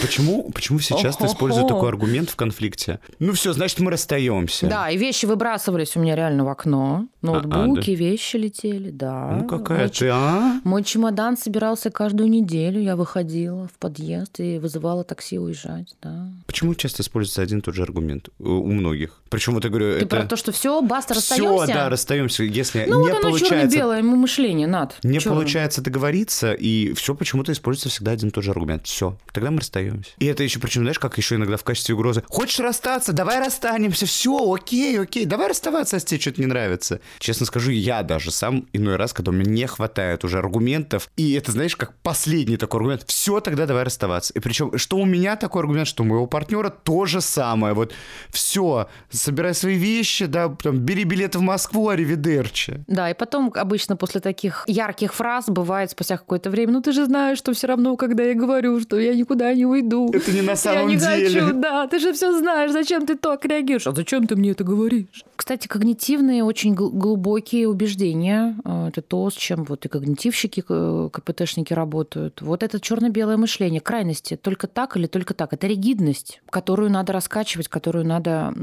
Почему, 0.00 0.50
почему 0.52 0.78
все 0.78 0.96
часто 0.96 1.26
используют 1.26 1.68
такой 1.68 1.88
аргумент 1.88 2.30
в 2.30 2.36
конфликте? 2.36 3.00
Ну 3.18 3.32
все, 3.32 3.52
значит, 3.52 3.80
мы 3.80 3.90
расстаемся. 3.90 4.66
Да, 4.66 4.90
и 4.90 4.96
вещи 4.96 5.26
выбрасывались 5.26 5.96
у 5.96 6.00
меня 6.00 6.16
реально 6.16 6.44
в 6.44 6.48
окно. 6.48 7.06
Ноутбуки, 7.24 7.90
а, 7.90 7.94
а, 7.94 7.96
да? 7.96 8.04
вещи 8.04 8.36
летели, 8.36 8.90
да. 8.90 9.38
Ну 9.40 9.48
какая 9.48 9.78
мой 9.80 9.88
ты, 9.88 10.08
а? 10.12 10.60
Мой 10.64 10.82
чемодан 10.84 11.36
собирался 11.36 11.90
каждую 11.90 12.30
неделю. 12.30 12.80
Я 12.80 12.96
выходила 12.96 13.68
в 13.68 13.78
подъезд 13.78 14.40
и 14.40 14.58
вызывала 14.58 15.04
такси 15.04 15.38
уезжать, 15.38 15.94
да. 16.02 16.28
Почему 16.46 16.74
часто 16.74 17.02
используется 17.02 17.42
один 17.42 17.58
и 17.58 17.62
тот 17.62 17.74
же 17.74 17.82
аргумент 17.82 18.28
у 18.38 18.66
многих? 18.66 19.20
Причем 19.30 19.54
вот 19.54 19.64
я 19.64 19.70
говорю, 19.70 19.94
Ты 19.94 20.04
это... 20.04 20.16
про 20.16 20.26
то, 20.26 20.36
что 20.36 20.52
все, 20.52 20.80
баста, 20.80 21.14
расстаемся? 21.14 21.64
Все, 21.64 21.74
да, 21.74 21.88
расстаемся. 21.88 22.44
Если 22.44 22.84
ну, 22.86 23.04
не 23.04 23.12
вот 23.12 23.22
получается... 23.22 23.56
черно-белое 23.56 24.02
мышление, 24.02 24.66
над. 24.66 24.96
Не 25.02 25.18
черным. 25.18 25.38
получается 25.38 25.80
договориться, 25.80 26.52
и 26.52 26.92
все 26.94 27.14
почему-то 27.14 27.52
используется 27.52 27.88
всегда 27.88 28.12
один 28.12 28.28
и 28.28 28.32
тот 28.32 28.44
же 28.44 28.50
аргумент. 28.50 28.86
Все, 28.86 29.18
тогда 29.32 29.50
мы 29.50 29.58
расстаемся. 29.58 30.10
И 30.18 30.26
это 30.26 30.42
еще, 30.42 30.60
причем, 30.60 30.82
знаешь, 30.82 30.98
как 30.98 31.18
еще 31.18 31.36
иногда 31.36 31.56
в 31.56 31.64
качестве 31.64 31.94
угрозы. 31.94 32.22
Хочешь 32.28 32.60
расстаться? 32.60 33.12
Давай 33.12 33.40
расстанемся. 33.40 34.06
Все, 34.06 34.54
окей, 34.54 34.98
окей. 35.00 35.24
Давай 35.24 35.48
расставаться, 35.48 35.96
если 35.96 36.08
тебе 36.08 36.20
что-то 36.20 36.40
не 36.40 36.46
нравится. 36.46 37.00
Честно 37.18 37.46
скажу, 37.46 37.70
я 37.70 38.02
даже 38.02 38.30
сам 38.30 38.66
иной 38.72 38.96
раз, 38.96 39.12
когда 39.12 39.32
мне 39.32 39.44
не 39.44 39.66
хватает 39.66 40.24
уже 40.24 40.38
аргументов, 40.38 41.08
и 41.16 41.32
это, 41.34 41.52
знаешь, 41.52 41.76
как 41.76 41.94
последний 42.02 42.56
такой 42.56 42.80
аргумент, 42.80 43.04
все, 43.06 43.40
тогда 43.40 43.66
давай 43.66 43.84
расставаться. 43.84 44.32
И 44.34 44.40
причем, 44.40 44.76
что 44.78 44.96
у 44.98 45.04
меня 45.04 45.36
такой 45.36 45.62
аргумент, 45.62 45.88
что 45.88 46.02
у 46.02 46.06
моего 46.06 46.26
партнера 46.26 46.70
то 46.70 47.06
же 47.06 47.20
самое. 47.20 47.74
Вот 47.74 47.92
все, 48.30 48.88
собирай 49.10 49.54
свои 49.54 49.76
вещи, 49.76 50.26
да, 50.26 50.48
там, 50.48 50.78
бери 50.78 51.04
билет 51.04 51.36
в 51.36 51.40
Москву, 51.40 51.88
аривидерчи. 51.88 52.84
Да, 52.86 53.10
и 53.10 53.14
потом 53.14 53.52
обычно 53.54 53.96
после 53.96 54.20
таких 54.20 54.64
ярких 54.66 55.14
фраз 55.14 55.46
бывает 55.48 55.90
спустя 55.90 56.16
какое-то 56.16 56.50
время, 56.50 56.72
ну 56.72 56.82
ты 56.82 56.92
же 56.92 57.06
знаешь, 57.06 57.38
что 57.38 57.52
все 57.52 57.66
равно, 57.66 57.96
когда 57.96 58.24
я 58.24 58.34
говорю, 58.34 58.80
что 58.80 58.98
я 58.98 59.14
никуда 59.14 59.52
не 59.54 59.66
уйду. 59.66 60.10
Это 60.12 60.32
не 60.32 60.42
на 60.42 60.56
самом 60.56 60.88
я 60.88 60.94
не 60.94 60.96
деле. 60.96 61.40
Хочу, 61.40 61.60
да, 61.60 61.86
ты 61.86 61.98
же 61.98 62.12
все 62.12 62.36
знаешь, 62.38 62.72
зачем 62.72 63.06
ты 63.06 63.16
так 63.16 63.44
реагируешь? 63.44 63.86
А 63.86 63.92
зачем 63.92 64.26
ты 64.26 64.36
мне 64.36 64.50
это 64.50 64.64
говоришь? 64.64 65.24
Кстати, 65.36 65.68
когнитивные 65.68 66.44
очень 66.44 66.74
глубокие 67.04 67.68
убеждения. 67.68 68.56
Э, 68.64 68.88
это 68.88 69.02
то, 69.02 69.28
с 69.28 69.34
чем 69.34 69.64
вот 69.64 69.84
и 69.84 69.88
когнитивщики, 69.88 70.62
КПТшники 70.62 71.74
работают. 71.74 72.40
Вот 72.40 72.62
это 72.62 72.80
черно-белое 72.80 73.36
мышление, 73.36 73.82
крайности. 73.82 74.36
Только 74.36 74.66
так 74.66 74.96
или 74.96 75.06
только 75.06 75.34
так. 75.34 75.52
Это 75.52 75.66
ригидность, 75.66 76.40
которую 76.48 76.90
надо 76.90 77.12
раскачивать, 77.12 77.68
которую 77.68 78.06
надо 78.06 78.54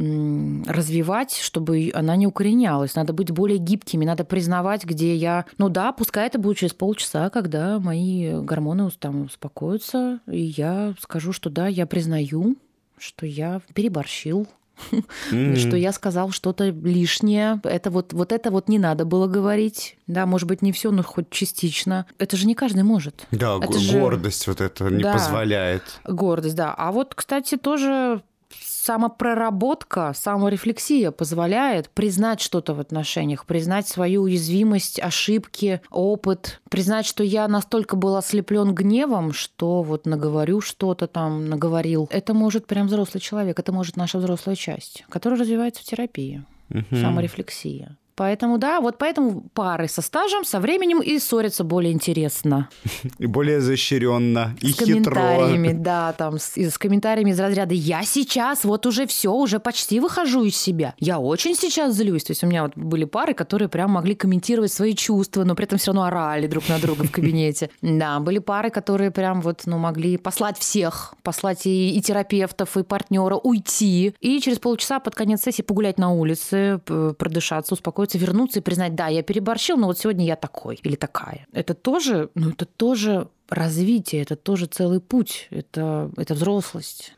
развивать, 0.67 1.37
чтобы 1.37 1.91
она 1.93 2.15
не 2.15 2.25
укоренялась. 2.25 2.95
Надо 2.95 3.13
быть 3.13 3.29
более 3.29 3.59
гибкими, 3.59 4.05
надо 4.05 4.23
признавать, 4.23 4.85
где 4.85 5.15
я... 5.15 5.45
Ну 5.59 5.69
да, 5.69 5.91
пускай 5.91 6.25
это 6.25 6.39
будет 6.39 6.57
через 6.57 6.73
полчаса, 6.73 7.29
когда 7.29 7.79
мои 7.79 8.41
гормоны 8.41 8.89
там 8.97 9.25
успокоятся, 9.25 10.19
и 10.27 10.41
я 10.41 10.95
скажу, 10.99 11.31
что 11.31 11.51
да, 11.51 11.67
я 11.67 11.85
признаю, 11.85 12.55
что 12.97 13.27
я 13.27 13.61
переборщил, 13.75 14.47
mm-hmm. 14.91 15.55
что 15.55 15.75
я 15.77 15.91
сказал 15.91 16.31
что-то 16.31 16.69
лишнее. 16.69 17.59
Это 17.63 17.89
вот, 17.89 18.13
вот 18.13 18.31
это 18.31 18.51
вот 18.51 18.69
не 18.69 18.79
надо 18.79 19.05
было 19.05 19.27
говорить. 19.27 19.97
Да, 20.07 20.25
может 20.25 20.47
быть, 20.47 20.61
не 20.61 20.71
все, 20.71 20.91
но 20.91 21.03
хоть 21.03 21.29
частично. 21.29 22.05
Это 22.17 22.37
же 22.37 22.47
не 22.47 22.55
каждый 22.55 22.83
может. 22.83 23.25
Да, 23.31 23.57
это 23.61 23.77
гордость 23.91 24.45
же... 24.45 24.51
вот 24.51 24.61
это 24.61 24.85
не 24.85 25.03
да, 25.03 25.13
позволяет. 25.13 25.83
Гордость, 26.05 26.55
да. 26.55 26.73
А 26.73 26.91
вот, 26.91 27.15
кстати, 27.15 27.57
тоже 27.57 28.21
самопроработка, 28.59 30.13
саморефлексия 30.15 31.11
позволяет 31.11 31.89
признать 31.89 32.41
что-то 32.41 32.73
в 32.73 32.79
отношениях, 32.79 33.45
признать 33.45 33.87
свою 33.87 34.23
уязвимость, 34.23 34.99
ошибки, 34.99 35.81
опыт, 35.91 36.61
признать, 36.69 37.05
что 37.05 37.23
я 37.23 37.47
настолько 37.47 37.95
был 37.95 38.15
ослеплен 38.15 38.73
гневом, 38.73 39.33
что 39.33 39.83
вот 39.83 40.05
наговорю 40.05 40.61
что-то 40.61 41.07
там, 41.07 41.47
наговорил. 41.47 42.09
Это 42.11 42.33
может 42.33 42.65
прям 42.65 42.87
взрослый 42.87 43.21
человек, 43.21 43.59
это 43.59 43.71
может 43.71 43.97
наша 43.97 44.17
взрослая 44.17 44.55
часть, 44.55 45.03
которая 45.09 45.39
развивается 45.39 45.81
в 45.81 45.85
терапии. 45.85 46.43
Угу. 46.69 46.95
Саморефлексия. 46.95 47.97
Поэтому, 48.21 48.59
да, 48.59 48.81
вот 48.81 48.99
поэтому 48.99 49.49
пары 49.55 49.87
со 49.87 50.03
стажем, 50.03 50.45
со 50.45 50.59
временем 50.59 51.01
и 51.01 51.17
ссорятся 51.17 51.63
более 51.63 51.91
интересно. 51.91 52.69
И 53.17 53.25
более 53.25 53.57
изощренно, 53.57 54.55
и 54.61 54.67
с 54.67 54.77
хитро. 54.77 54.85
комментариями, 54.85 55.73
да, 55.73 56.13
там, 56.13 56.37
с, 56.37 56.55
с 56.55 56.77
комментариями 56.77 57.31
из 57.31 57.39
разряда 57.39 57.73
«я 57.73 58.03
сейчас 58.03 58.63
вот 58.63 58.85
уже 58.85 59.07
все, 59.07 59.33
уже 59.33 59.59
почти 59.59 59.99
выхожу 59.99 60.43
из 60.43 60.55
себя, 60.55 60.93
я 60.99 61.17
очень 61.17 61.55
сейчас 61.55 61.95
злюсь». 61.95 62.25
То 62.25 62.31
есть 62.33 62.43
у 62.43 62.47
меня 62.47 62.61
вот 62.61 62.73
были 62.75 63.05
пары, 63.05 63.33
которые 63.33 63.69
прям 63.69 63.89
могли 63.89 64.13
комментировать 64.13 64.71
свои 64.71 64.93
чувства, 64.93 65.43
но 65.43 65.55
при 65.55 65.65
этом 65.65 65.79
все 65.79 65.87
равно 65.87 66.03
орали 66.03 66.45
друг 66.45 66.69
на 66.69 66.77
друга 66.77 67.05
в 67.05 67.11
кабинете. 67.11 67.71
Да, 67.81 68.19
были 68.19 68.39
пары, 68.39 68.69
которые 68.69 69.11
прям 69.11 69.41
вот, 69.41 69.63
ну, 69.65 69.77
могли 69.77 70.17
послать 70.17 70.57
всех, 70.57 71.13
послать 71.23 71.65
и, 71.65 71.97
и 71.97 72.01
терапевтов, 72.01 72.77
и 72.77 72.83
партнера, 72.83 73.35
уйти, 73.35 74.13
и 74.19 74.39
через 74.39 74.59
полчаса 74.59 74.99
под 74.99 75.15
конец 75.15 75.41
сессии 75.41 75.61
погулять 75.61 75.97
на 75.97 76.11
улице, 76.11 76.79
продышаться, 76.85 77.73
успокоиться 77.73 78.10
успокоиться, 78.11 78.17
вернуться 78.17 78.59
и 78.59 78.61
признать, 78.61 78.95
да, 78.95 79.07
я 79.07 79.23
переборщил, 79.23 79.77
но 79.77 79.87
вот 79.87 79.97
сегодня 79.97 80.25
я 80.25 80.35
такой 80.35 80.79
или 80.83 80.95
такая. 80.95 81.47
Это 81.53 81.73
тоже, 81.73 82.29
ну, 82.35 82.49
это 82.49 82.65
тоже 82.65 83.27
развитие, 83.49 84.21
это 84.21 84.35
тоже 84.35 84.65
целый 84.65 84.99
путь, 84.99 85.47
это, 85.51 86.11
это 86.17 86.33
взрослость. 86.33 87.13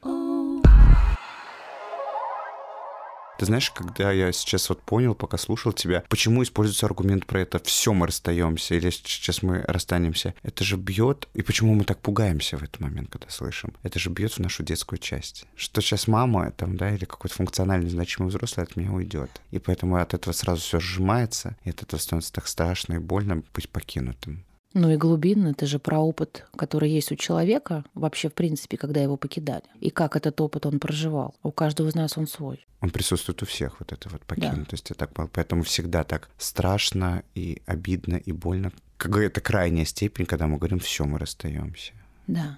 Ты 3.43 3.47
знаешь, 3.47 3.71
когда 3.71 4.09
я 4.09 4.31
сейчас 4.31 4.69
вот 4.69 4.81
понял, 4.81 5.15
пока 5.15 5.37
слушал 5.37 5.73
тебя, 5.73 6.05
почему 6.07 6.43
используется 6.43 6.85
аргумент 6.85 7.25
про 7.25 7.41
это 7.41 7.59
«все, 7.59 7.91
мы 7.91 8.07
расстаемся» 8.07 8.73
или 8.73 8.89
«сейчас 8.89 9.43
мы 9.43 9.65
расстанемся», 9.67 10.33
это 10.43 10.63
же 10.63 10.77
бьет, 10.77 11.27
и 11.33 11.41
почему 11.41 11.73
мы 11.73 11.83
так 11.83 11.99
пугаемся 11.99 12.55
в 12.55 12.63
этот 12.63 12.79
момент, 12.79 13.09
когда 13.11 13.29
слышим? 13.29 13.73
Это 13.83 13.99
же 13.99 14.11
бьет 14.11 14.31
в 14.31 14.39
нашу 14.39 14.63
детскую 14.63 14.97
часть. 14.97 15.45
Что 15.57 15.81
сейчас 15.81 16.07
мама 16.07 16.51
там, 16.51 16.77
да, 16.77 16.95
или 16.95 17.03
какой-то 17.03 17.35
функциональный 17.35 17.89
значимый 17.89 18.29
взрослый 18.29 18.65
от 18.65 18.77
меня 18.77 18.93
уйдет. 18.93 19.29
И 19.51 19.59
поэтому 19.59 19.97
от 19.97 20.13
этого 20.13 20.31
сразу 20.31 20.61
все 20.61 20.79
сжимается, 20.79 21.57
и 21.65 21.69
от 21.71 21.83
этого 21.83 21.99
становится 21.99 22.31
так 22.31 22.47
страшно 22.47 22.93
и 22.93 22.99
больно 22.99 23.43
быть 23.53 23.67
покинутым. 23.67 24.45
Ну 24.73 24.89
и 24.89 24.97
глубинно, 24.97 25.49
это 25.49 25.67
же 25.67 25.77
про 25.77 25.99
опыт, 25.99 26.47
который 26.55 26.89
есть 26.89 27.11
у 27.11 27.15
человека 27.15 27.85
вообще, 27.93 28.29
в 28.29 28.33
принципе, 28.33 28.75
когда 28.75 29.01
его 29.01 29.17
покидали. 29.17 29.63
И 29.79 29.91
как 29.91 30.15
этот 30.15 30.41
опыт 30.41 30.65
он 30.65 30.79
проживал. 30.79 31.35
У 31.43 31.51
каждого 31.51 31.89
из 31.89 31.95
нас 31.95 32.17
он 32.17 32.25
свой. 32.25 32.65
Он 32.81 32.89
присутствует 32.89 33.41
у 33.43 33.45
всех, 33.45 33.79
вот 33.79 33.93
это 33.93 34.09
вот 34.09 34.21
покинутость. 34.23 34.89
Да. 34.89 34.95
Так, 34.95 35.29
поэтому 35.31 35.61
всегда 35.61 36.03
так 36.03 36.29
страшно 36.39 37.23
и 37.35 37.61
обидно 37.67 38.15
и 38.15 38.31
больно. 38.31 38.71
Какая-то 38.97 39.41
крайняя 39.41 39.85
степень, 39.85 40.25
когда 40.25 40.47
мы 40.47 40.57
говорим, 40.57 40.79
все, 40.79 41.05
мы 41.05 41.19
расстаемся. 41.19 41.93
Да. 42.25 42.57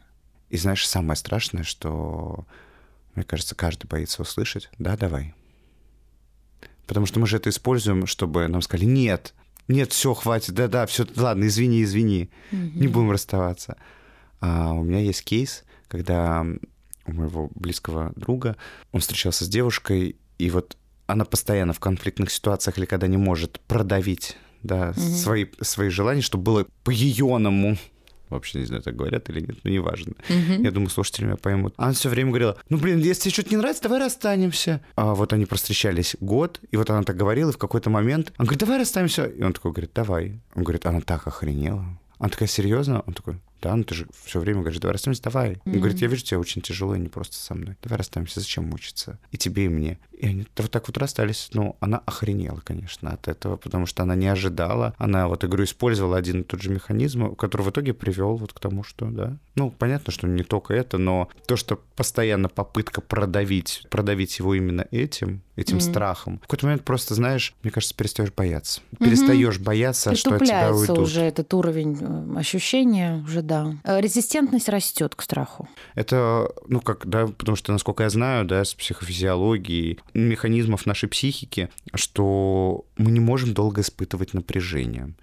И 0.49 0.57
знаешь, 0.57 0.87
самое 0.87 1.17
страшное, 1.17 1.63
что, 1.63 2.45
мне 3.13 3.25
кажется, 3.25 3.55
каждый 3.55 3.87
боится 3.87 4.21
услышать, 4.21 4.69
да, 4.79 4.95
давай. 4.95 5.33
Потому 6.87 7.07
что 7.07 7.19
мы 7.19 7.27
же 7.27 7.37
это 7.37 7.49
используем, 7.49 8.05
чтобы 8.07 8.47
нам 8.47 8.61
сказали, 8.61 8.85
нет, 8.85 9.33
нет, 9.67 9.91
все, 9.91 10.13
хватит, 10.13 10.53
да-да, 10.53 10.85
все, 10.85 11.05
ладно, 11.15 11.45
извини, 11.45 11.83
извини, 11.83 12.29
mm-hmm. 12.51 12.71
не 12.75 12.87
будем 12.87 13.11
расставаться. 13.11 13.77
А 14.39 14.73
у 14.73 14.83
меня 14.83 14.99
есть 14.99 15.23
кейс, 15.23 15.63
когда 15.87 16.45
у 17.07 17.11
моего 17.11 17.49
близкого 17.55 18.13
друга 18.15 18.57
он 18.91 19.01
встречался 19.01 19.45
с 19.45 19.49
девушкой, 19.49 20.17
и 20.37 20.49
вот 20.49 20.77
она 21.07 21.25
постоянно 21.25 21.73
в 21.73 21.79
конфликтных 21.79 22.31
ситуациях 22.31 22.77
или 22.77 22.85
когда 22.85 23.07
не 23.07 23.17
может 23.17 23.59
продавить 23.61 24.37
да, 24.63 24.89
mm-hmm. 24.89 25.15
свои, 25.15 25.45
свои 25.61 25.89
желания, 25.89 26.21
чтобы 26.21 26.43
было 26.43 26.67
по-ееному, 26.83 27.77
Вообще 28.35 28.59
не 28.59 28.65
знаю, 28.65 28.83
так 28.83 28.95
говорят 28.95 29.29
или 29.29 29.39
нет, 29.41 29.57
но 29.63 29.69
неважно. 29.69 30.13
Угу. 30.29 30.63
Я 30.63 30.71
думаю, 30.71 30.89
слушатели 30.89 31.25
меня 31.25 31.37
поймут. 31.37 31.73
Она 31.77 31.93
все 31.93 32.09
время 32.09 32.29
говорила, 32.29 32.57
ну, 32.69 32.77
блин, 32.77 32.99
если 32.99 33.23
тебе 33.23 33.33
что-то 33.33 33.49
не 33.49 33.57
нравится, 33.57 33.83
давай 33.83 33.99
расстанемся. 33.99 34.81
А 34.95 35.15
вот 35.15 35.33
они 35.33 35.45
простречались 35.45 36.15
год, 36.19 36.59
и 36.71 36.77
вот 36.77 36.89
она 36.89 37.03
так 37.03 37.17
говорила, 37.17 37.49
и 37.49 37.53
в 37.53 37.57
какой-то 37.57 37.89
момент, 37.89 38.33
он 38.37 38.45
говорит, 38.45 38.59
давай 38.59 38.79
расстанемся. 38.79 39.25
И 39.25 39.41
он 39.41 39.53
такой 39.53 39.71
говорит, 39.71 39.91
давай. 39.93 40.39
Он 40.55 40.63
говорит, 40.63 40.85
она 40.85 41.01
так 41.01 41.27
охренела. 41.27 41.85
Она 42.17 42.29
такая, 42.29 42.47
серьезно? 42.47 43.03
Он 43.05 43.13
такой, 43.13 43.39
да, 43.61 43.75
ну 43.75 43.83
ты 43.83 43.95
же 43.95 44.07
все 44.23 44.39
время 44.39 44.61
говоришь, 44.61 44.79
давай 44.79 44.93
расстанемся, 44.93 45.23
давай. 45.23 45.53
Mm-hmm. 45.53 45.61
Он 45.65 45.79
говорит, 45.79 45.99
я 45.99 46.07
вижу, 46.07 46.23
тебе 46.23 46.37
очень 46.37 46.61
тяжело, 46.61 46.95
и 46.95 46.99
не 46.99 47.09
просто 47.09 47.35
со 47.35 47.55
мной. 47.55 47.75
Давай 47.83 47.97
расстанемся, 47.97 48.39
зачем 48.39 48.65
мучиться? 48.65 49.19
И 49.31 49.37
тебе, 49.37 49.65
и 49.65 49.69
мне. 49.69 49.99
И 50.17 50.27
они 50.27 50.45
вот 50.57 50.71
так 50.71 50.87
вот 50.87 50.97
расстались. 50.97 51.49
Ну, 51.53 51.75
она 51.79 52.01
охренела, 52.05 52.61
конечно, 52.63 53.11
от 53.11 53.27
этого, 53.27 53.57
потому 53.57 53.85
что 53.85 54.03
она 54.03 54.15
не 54.15 54.27
ожидала. 54.27 54.93
Она, 54.97 55.27
вот, 55.27 55.43
говорю, 55.43 55.65
использовала 55.65 56.17
один 56.17 56.41
и 56.41 56.43
тот 56.43 56.61
же 56.61 56.69
механизм, 56.69 57.35
который 57.35 57.63
в 57.63 57.69
итоге 57.69 57.93
привел 57.93 58.35
вот 58.35 58.53
к 58.53 58.59
тому, 58.59 58.83
что, 58.83 59.05
да. 59.05 59.37
Ну, 59.55 59.71
понятно, 59.71 60.11
что 60.11 60.27
не 60.27 60.43
только 60.43 60.73
это, 60.73 60.97
но 60.97 61.29
то, 61.47 61.55
что 61.55 61.79
постоянно 61.95 62.49
попытка 62.49 63.01
продавить, 63.01 63.85
продавить 63.89 64.39
его 64.39 64.53
именно 64.53 64.87
этим, 64.91 65.41
этим 65.55 65.77
mm-hmm. 65.77 65.91
страхом. 65.91 66.37
В 66.37 66.41
какой-то 66.41 66.65
момент 66.65 66.83
просто, 66.83 67.15
знаешь, 67.15 67.53
мне 67.63 67.71
кажется, 67.71 67.95
перестаешь 67.95 68.31
бояться. 68.31 68.81
Mm-hmm. 68.91 69.05
Перестаешь 69.05 69.59
бояться, 69.59 70.15
что 70.15 70.35
от 70.35 70.43
тебя 70.43 70.73
уйдут. 70.73 70.97
уже 70.97 71.21
этот 71.21 71.53
уровень 71.53 71.97
э, 71.99 72.39
ощущения, 72.39 73.23
уже 73.25 73.41
да. 73.41 73.75
Э, 73.83 73.99
резистентность 74.01 74.69
растет 74.69 75.15
к 75.15 75.21
страху. 75.21 75.67
Это, 75.95 76.51
ну 76.67 76.81
как, 76.81 77.07
да, 77.07 77.27
потому 77.27 77.55
что, 77.55 77.71
насколько 77.71 78.03
я 78.03 78.09
знаю, 78.09 78.45
да, 78.45 78.63
с 78.63 78.73
психофизиологией, 78.73 79.99
механизмов 80.13 80.85
нашей 80.85 81.09
психики, 81.09 81.69
что 81.93 82.85
мы 82.97 83.11
не 83.11 83.19
можем 83.19 83.53
долго 83.53 83.81
испытывать 83.81 84.33
напряжение 84.33 85.13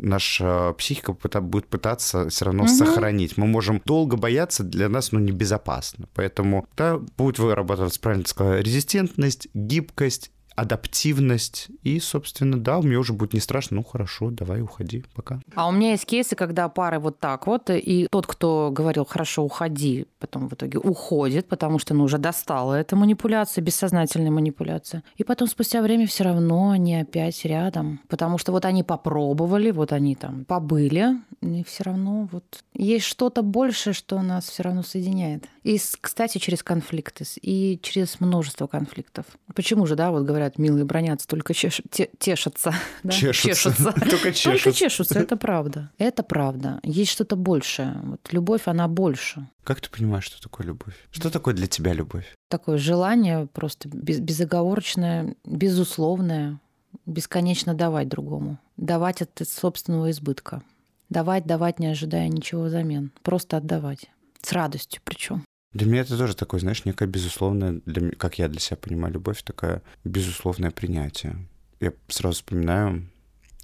наша 0.00 0.74
психика 0.78 1.12
будет 1.12 1.66
пытаться 1.66 2.28
все 2.28 2.46
равно 2.46 2.64
угу. 2.64 2.70
сохранить. 2.72 3.36
Мы 3.36 3.46
можем 3.46 3.82
долго 3.84 4.16
бояться, 4.16 4.62
для 4.62 4.88
нас 4.88 5.12
ну, 5.12 5.18
небезопасно. 5.18 6.08
Поэтому 6.14 6.66
да, 6.76 6.98
будет 7.16 7.38
вырабатываться, 7.38 8.00
правильно 8.00 8.26
сказала, 8.26 8.60
резистентность, 8.60 9.48
гибкость, 9.54 10.30
адаптивность. 10.58 11.68
И, 11.84 12.00
собственно, 12.00 12.58
да, 12.58 12.80
мне 12.80 12.96
уже 12.96 13.12
будет 13.12 13.32
не 13.32 13.40
страшно. 13.40 13.76
Ну, 13.76 13.84
хорошо, 13.84 14.30
давай, 14.30 14.60
уходи, 14.60 15.04
пока. 15.14 15.40
А 15.54 15.68
у 15.68 15.72
меня 15.72 15.92
есть 15.92 16.04
кейсы, 16.04 16.34
когда 16.34 16.68
пары 16.68 16.98
вот 16.98 17.20
так 17.20 17.46
вот, 17.46 17.70
и 17.70 18.08
тот, 18.10 18.26
кто 18.26 18.70
говорил, 18.72 19.04
хорошо, 19.04 19.44
уходи, 19.44 20.06
потом 20.18 20.48
в 20.48 20.54
итоге 20.54 20.78
уходит, 20.78 21.46
потому 21.46 21.78
что, 21.78 21.94
ну, 21.94 22.04
уже 22.04 22.18
достала 22.18 22.74
эта 22.74 22.96
манипуляция, 22.96 23.62
бессознательная 23.62 24.32
манипуляция. 24.32 25.04
И 25.16 25.22
потом 25.24 25.46
спустя 25.46 25.80
время 25.80 26.06
все 26.08 26.24
равно 26.24 26.70
они 26.70 26.96
опять 26.96 27.44
рядом, 27.44 28.00
потому 28.08 28.38
что 28.38 28.50
вот 28.50 28.64
они 28.64 28.82
попробовали, 28.82 29.70
вот 29.70 29.92
они 29.92 30.16
там 30.16 30.44
побыли, 30.44 31.18
и 31.40 31.62
все 31.62 31.84
равно 31.84 32.28
вот 32.32 32.64
есть 32.74 33.06
что-то 33.06 33.42
большее, 33.42 33.94
что 33.94 34.20
нас 34.22 34.48
все 34.48 34.64
равно 34.64 34.82
соединяет. 34.82 35.44
И, 35.62 35.78
кстати, 36.00 36.38
через 36.38 36.62
конфликты, 36.62 37.24
и 37.42 37.78
через 37.82 38.20
множество 38.20 38.66
конфликтов. 38.66 39.26
Почему 39.54 39.86
же, 39.86 39.96
да, 39.96 40.10
вот 40.10 40.24
говорят, 40.24 40.47
говорят, 40.48 40.58
милые 40.58 40.84
бронятся, 40.84 41.28
только 41.28 41.54
чеш... 41.54 41.82
те... 41.90 42.10
тешатся. 42.18 42.74
Да? 43.02 43.12
Чешутся. 43.12 43.48
чешутся. 43.48 43.92
Только 44.10 44.32
чешутся. 44.32 44.64
Только 44.64 44.72
чешутся, 44.72 45.18
это 45.18 45.36
правда. 45.36 45.90
Это 45.98 46.22
правда. 46.22 46.80
Есть 46.82 47.12
что-то 47.12 47.36
большее. 47.36 48.00
Вот 48.02 48.32
любовь, 48.32 48.62
она 48.66 48.88
больше. 48.88 49.48
Как 49.64 49.80
ты 49.80 49.88
понимаешь, 49.90 50.24
что 50.24 50.42
такое 50.42 50.66
любовь? 50.66 50.94
Что 51.10 51.30
такое 51.30 51.54
для 51.54 51.66
тебя 51.66 51.92
любовь? 51.92 52.26
Такое 52.48 52.78
желание 52.78 53.46
просто 53.46 53.88
без, 53.88 54.20
безоговорочное, 54.20 55.34
безусловное, 55.44 56.58
бесконечно 57.06 57.74
давать 57.74 58.08
другому. 58.08 58.58
Давать 58.76 59.22
от 59.22 59.30
собственного 59.48 60.10
избытка. 60.10 60.62
Давать, 61.08 61.46
давать, 61.46 61.78
не 61.78 61.86
ожидая 61.86 62.28
ничего 62.28 62.62
взамен. 62.62 63.12
Просто 63.22 63.56
отдавать. 63.56 64.10
С 64.42 64.52
радостью 64.52 65.00
причем. 65.04 65.44
Для 65.72 65.86
меня 65.86 66.00
это 66.00 66.16
тоже 66.16 66.34
такое, 66.34 66.60
знаешь, 66.60 66.84
некое 66.84 67.06
безусловное, 67.06 67.80
для, 67.84 68.10
как 68.12 68.38
я 68.38 68.48
для 68.48 68.60
себя 68.60 68.76
понимаю 68.76 69.14
любовь, 69.14 69.42
такое 69.42 69.82
безусловное 70.04 70.70
принятие. 70.70 71.36
Я 71.80 71.92
сразу 72.08 72.36
вспоминаю 72.36 73.08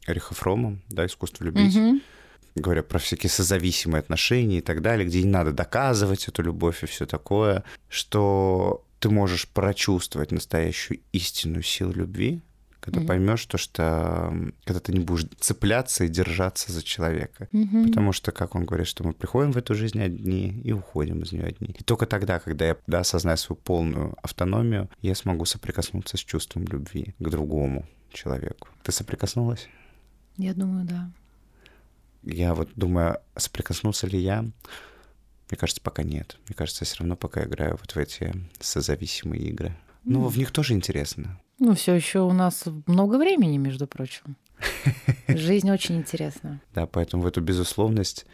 Эриха 0.06 0.34
Фрома, 0.34 0.78
да, 0.90 1.06
«Искусство 1.06 1.44
любить», 1.44 1.76
угу. 1.76 2.00
говоря 2.54 2.82
про 2.82 2.99
всякие 2.99 3.30
созависимые 3.30 4.00
отношения 4.00 4.58
и 4.58 4.62
так 4.62 4.82
далее, 4.82 5.06
где 5.06 5.23
не 5.23 5.30
надо 5.30 5.52
доказывать 5.52 6.28
эту 6.28 6.42
любовь 6.42 6.82
и 6.82 6.87
все 6.87 7.06
такое, 7.06 7.64
что 7.88 8.84
ты 9.00 9.08
можешь 9.08 9.49
прочувствовать 9.49 10.30
настоящую 10.30 11.00
истинную 11.12 11.62
силу 11.62 11.92
любви, 11.92 12.42
когда 12.84 13.00
mm-hmm. 13.00 13.06
поймешь 13.06 13.46
то, 13.46 13.56
что 13.56 14.52
когда 14.64 14.78
ты 14.78 14.92
не 14.92 15.00
будешь 15.00 15.26
цепляться 15.40 16.04
и 16.04 16.08
держаться 16.08 16.70
за 16.70 16.82
человека. 16.82 17.48
Mm-hmm. 17.50 17.88
Потому 17.88 18.12
что, 18.12 18.30
как 18.30 18.54
он 18.54 18.66
говорит, 18.66 18.87
что 18.87 19.04
мы 19.04 19.14
приходим 19.14 19.52
в 19.52 19.56
эту 19.56 19.74
жизнь 19.74 20.02
одни 20.02 20.61
и 20.62 20.72
уходим 20.72 21.22
из 21.22 21.32
нее 21.32 21.44
одни. 21.44 21.74
И 21.78 21.82
только 21.82 22.04
тогда, 22.04 22.38
когда 22.38 22.66
я 22.66 22.76
да, 22.87 23.00
осознаю 23.00 23.38
свою 23.38 23.59
полную 23.59 24.14
автономию, 24.22 24.90
я 25.00 25.14
смогу 25.14 25.46
соприкоснуться 25.46 26.18
с 26.18 26.20
чувством 26.20 26.66
любви 26.66 27.14
к 27.18 27.28
другому 27.30 27.87
человеку. 28.12 28.68
Ты 28.82 28.92
соприкоснулась? 28.92 29.66
Я 30.37 30.52
думаю, 30.52 30.85
да. 30.85 31.11
Я 32.22 32.54
вот 32.54 32.68
думаю, 32.76 33.16
соприкоснулся 33.35 34.06
ли 34.06 34.18
я? 34.18 34.42
Мне 34.42 35.59
кажется, 35.59 35.80
пока 35.80 36.02
нет. 36.02 36.37
Мне 36.46 36.54
кажется, 36.54 36.85
я 36.85 36.87
все 36.87 36.98
равно 36.98 37.16
пока 37.16 37.44
играю 37.44 37.78
вот 37.80 37.92
в 37.92 37.96
эти 37.96 38.35
созависимые 38.61 39.42
игры. 39.44 39.74
Ну, 40.04 40.28
в 40.28 40.37
них 40.37 40.50
тоже 40.50 40.74
интересно. 40.74 41.40
Ну, 41.58 41.74
все 41.74 41.94
еще 41.94 42.20
у 42.20 42.32
нас 42.32 42.64
много 42.86 43.16
времени, 43.16 43.56
между 43.58 43.86
прочим. 43.86 44.36
Жизнь 45.28 45.70
очень 45.70 45.96
интересна. 45.96 46.60
Да, 46.74 46.86
поэтому 46.86 47.22
в 47.22 47.26
эту 47.26 47.40
безусловность 47.40 48.26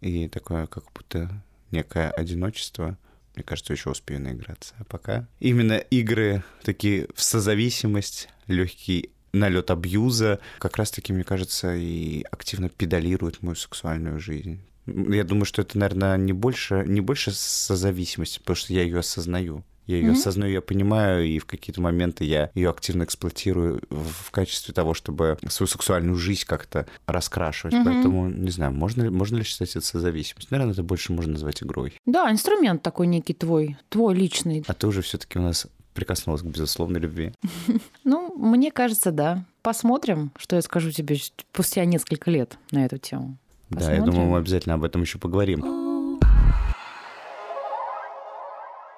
и 0.00 0.28
такое 0.28 0.66
как 0.66 0.84
будто 0.92 1.30
некое 1.70 2.10
одиночество, 2.10 2.98
мне 3.34 3.44
кажется, 3.44 3.72
еще 3.72 3.90
успею 3.90 4.20
наиграться. 4.20 4.74
А 4.78 4.84
пока 4.84 5.26
именно 5.40 5.74
игры 5.78 6.44
такие 6.62 7.08
в 7.14 7.22
созависимость, 7.22 8.28
легкий 8.46 9.10
налет 9.32 9.70
абьюза, 9.70 10.40
как 10.58 10.76
раз-таки, 10.76 11.12
мне 11.12 11.24
кажется, 11.24 11.74
и 11.74 12.24
активно 12.30 12.68
педалирует 12.68 13.42
мою 13.42 13.56
сексуальную 13.56 14.20
жизнь. 14.20 14.60
Я 14.86 15.24
думаю, 15.24 15.46
что 15.46 15.62
это, 15.62 15.78
наверное, 15.78 16.16
не 16.16 16.32
больше, 16.32 16.84
не 16.86 17.00
больше 17.00 17.32
созависимости, 17.32 18.38
потому 18.38 18.56
что 18.56 18.72
я 18.72 18.82
ее 18.82 18.98
осознаю. 18.98 19.64
Я 19.86 19.96
ее 19.96 20.08
mm-hmm. 20.08 20.12
осознаю, 20.12 20.52
я 20.52 20.60
понимаю, 20.60 21.26
и 21.26 21.38
в 21.38 21.46
какие-то 21.46 21.80
моменты 21.80 22.24
я 22.24 22.50
ее 22.54 22.70
активно 22.70 23.04
эксплуатирую 23.04 23.82
в 23.90 24.30
качестве 24.30 24.72
того, 24.72 24.94
чтобы 24.94 25.38
свою 25.48 25.68
сексуальную 25.68 26.16
жизнь 26.16 26.44
как-то 26.46 26.86
раскрашивать. 27.06 27.74
Mm-hmm. 27.74 27.84
Поэтому, 27.84 28.28
не 28.28 28.50
знаю, 28.50 28.72
можно, 28.72 29.10
можно 29.10 29.36
ли 29.36 29.44
считать 29.44 29.70
это 29.70 29.84
созависимость? 29.84 30.50
Наверное, 30.50 30.72
это 30.72 30.82
больше 30.82 31.12
можно 31.12 31.32
назвать 31.32 31.62
игрой. 31.62 31.94
Да, 32.06 32.30
инструмент 32.30 32.82
такой 32.82 33.06
некий 33.06 33.34
твой, 33.34 33.76
твой 33.88 34.14
личный. 34.14 34.64
А 34.66 34.74
ты 34.74 34.86
уже 34.86 35.02
все-таки 35.02 35.38
у 35.38 35.42
нас 35.42 35.66
прикоснулась 35.94 36.42
к 36.42 36.46
безусловной 36.46 37.00
любви. 37.00 37.32
Ну, 38.04 38.34
мне 38.36 38.70
кажется, 38.70 39.12
да. 39.12 39.44
Посмотрим, 39.62 40.32
что 40.36 40.56
я 40.56 40.62
скажу 40.62 40.90
тебе 40.90 41.16
спустя 41.16 41.84
несколько 41.86 42.30
лет 42.30 42.58
на 42.70 42.84
эту 42.84 42.98
тему. 42.98 43.38
Да, 43.70 43.92
я 43.92 44.02
думаю, 44.02 44.28
мы 44.28 44.38
обязательно 44.38 44.74
об 44.74 44.84
этом 44.84 45.02
еще 45.02 45.18
поговорим. 45.18 45.83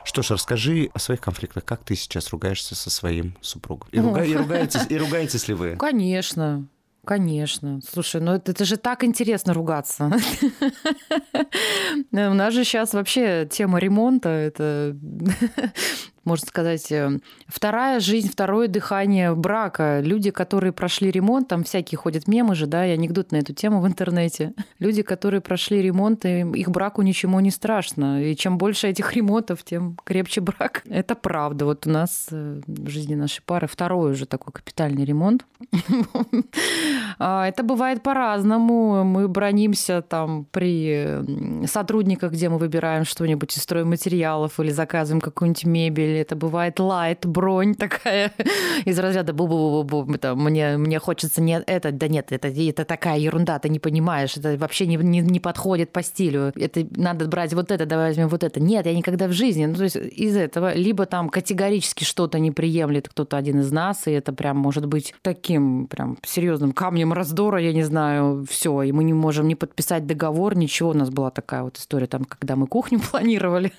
Что 0.07 0.23
ж, 0.23 0.31
расскажи 0.31 0.89
о 0.95 1.01
своих 1.01 1.21
конфликтах. 1.21 1.65
Как 1.65 1.83
ты 1.83 1.97
сейчас 1.97 2.31
ругаешься 2.31 2.77
со 2.77 2.91
своим 2.91 3.37
супругом? 3.41 3.89
И, 3.91 3.99
руга... 3.99 4.23
и, 4.23 4.37
ругаетесь, 4.37 4.87
и 4.89 4.97
ругаетесь 4.97 5.49
ли 5.49 5.55
вы? 5.55 5.77
Конечно. 5.77 6.69
Конечно. 7.05 7.81
Слушай, 7.89 8.21
ну 8.21 8.35
это, 8.35 8.53
это 8.53 8.65
же 8.65 8.77
так 8.77 9.03
интересно 9.03 9.53
ругаться. 9.53 10.05
У 12.13 12.17
нас 12.17 12.55
же 12.55 12.63
сейчас 12.63 12.95
вообще 12.95 13.49
тема 13.51 13.81
ремонта, 13.81 14.29
это 14.29 14.97
можно 16.27 16.47
сказать, 16.47 16.91
э, 16.91 17.19
вторая 17.47 18.01
жизнь, 18.01 18.31
второе 18.31 18.69
дыхание 18.69 19.35
брака. 19.35 20.01
Люди, 20.01 20.31
которые 20.31 20.73
прошли 20.73 21.11
ремонт, 21.11 21.49
там 21.49 21.65
всякие 21.65 21.97
ходят 21.97 22.27
мемы 22.27 22.55
же, 22.55 22.67
да, 22.67 22.85
и 22.85 22.91
анекдот 22.91 23.33
на 23.33 23.37
эту 23.37 23.55
тему 23.55 23.81
в 23.81 23.87
интернете. 23.87 24.53
Люди, 24.79 25.03
которые 25.03 25.41
прошли 25.41 25.81
ремонт, 25.81 26.25
их 26.25 26.71
браку 26.71 27.03
ничему 27.03 27.41
не 27.41 27.51
страшно. 27.51 28.23
И 28.23 28.35
чем 28.35 28.59
больше 28.59 28.89
этих 28.89 29.15
ремонтов, 29.15 29.63
тем 29.63 29.97
крепче 30.05 30.41
брак. 30.41 30.83
Это 30.91 31.15
правда. 31.15 31.65
Вот 31.65 31.87
у 31.87 31.91
нас 31.91 32.27
э, 32.31 32.61
в 32.67 32.89
жизни 32.89 33.15
нашей 33.15 33.43
пары 33.43 33.69
второй 33.69 34.13
уже 34.13 34.27
такой 34.27 34.53
капитальный 34.53 35.05
ремонт. 35.05 35.47
А, 37.19 37.49
это 37.49 37.63
бывает 37.63 38.03
по-разному. 38.03 39.03
Мы 39.03 39.27
бронимся 39.27 40.03
там 40.03 40.45
при 40.51 41.67
сотрудниках, 41.67 42.33
где 42.33 42.51
мы 42.51 42.59
выбираем 42.59 43.05
что-нибудь 43.05 43.57
из 43.57 43.63
стройматериалов 43.63 44.61
или 44.61 44.71
заказываем 44.71 45.23
какую-нибудь 45.23 45.65
мебель 45.65 46.16
или 46.17 46.23
это 46.23 46.35
бывает 46.35 46.81
light, 46.81 47.27
бронь 47.27 47.75
такая 47.75 48.33
из 48.85 48.99
разряда 48.99 49.33
бу 49.33 49.47
бу 49.47 49.85
бу 49.85 50.05
бу 50.05 50.13
это, 50.15 50.35
мне, 50.35 50.77
мне 50.77 50.99
хочется 50.99 51.41
не 51.41 51.61
это, 51.61 51.93
да 51.93 52.09
нет, 52.09 52.33
это, 52.33 52.49
это 52.49 52.85
такая 52.85 53.19
ерунда, 53.19 53.59
ты 53.59 53.69
не 53.69 53.79
понимаешь, 53.79 54.37
это 54.37 54.57
вообще 54.57 54.87
не, 54.87 54.97
не, 54.97 55.21
не 55.21 55.41
подходит 55.41 55.93
по 55.93 56.03
стилю, 56.03 56.53
это 56.57 56.87
надо 56.97 57.27
брать 57.27 57.53
вот 57.53 57.71
это, 57.71 57.87
давай 57.87 58.09
возьмем 58.09 58.29
вот 58.29 58.43
это. 58.43 58.61
Нет, 58.61 58.87
я 58.87 58.95
никогда 58.95 59.29
в 59.29 59.33
жизни. 59.33 59.67
Ну, 59.67 59.75
то 59.75 59.85
есть 59.85 59.97
из 59.97 60.37
этого 60.37 60.75
либо 60.75 61.07
там 61.07 61.29
категорически 61.29 62.05
что-то 62.05 62.39
не 62.39 62.51
приемлет 62.51 63.09
кто-то 63.09 63.37
один 63.37 63.61
из 63.61 63.71
нас, 63.71 64.07
и 64.07 64.13
это 64.13 64.33
прям 64.33 64.57
может 64.57 64.87
быть 64.87 65.15
таким 65.23 65.87
прям 65.87 66.19
серьезным 66.25 66.73
камнем 66.73 67.13
раздора, 67.13 67.61
я 67.61 67.73
не 67.73 67.83
знаю, 67.83 68.47
все, 68.49 68.83
и 68.83 68.93
мы 68.93 69.05
не 69.05 69.13
можем 69.13 69.49
не 69.49 69.55
подписать 69.55 70.07
договор, 70.07 70.57
ничего. 70.57 70.91
У 70.91 70.95
нас 70.95 71.11
была 71.11 71.31
такая 71.31 71.63
вот 71.63 71.77
история 71.79 72.07
там, 72.07 72.25
когда 72.25 72.57
мы 72.57 72.67
кухню 72.67 73.01
планировали. 73.11 73.73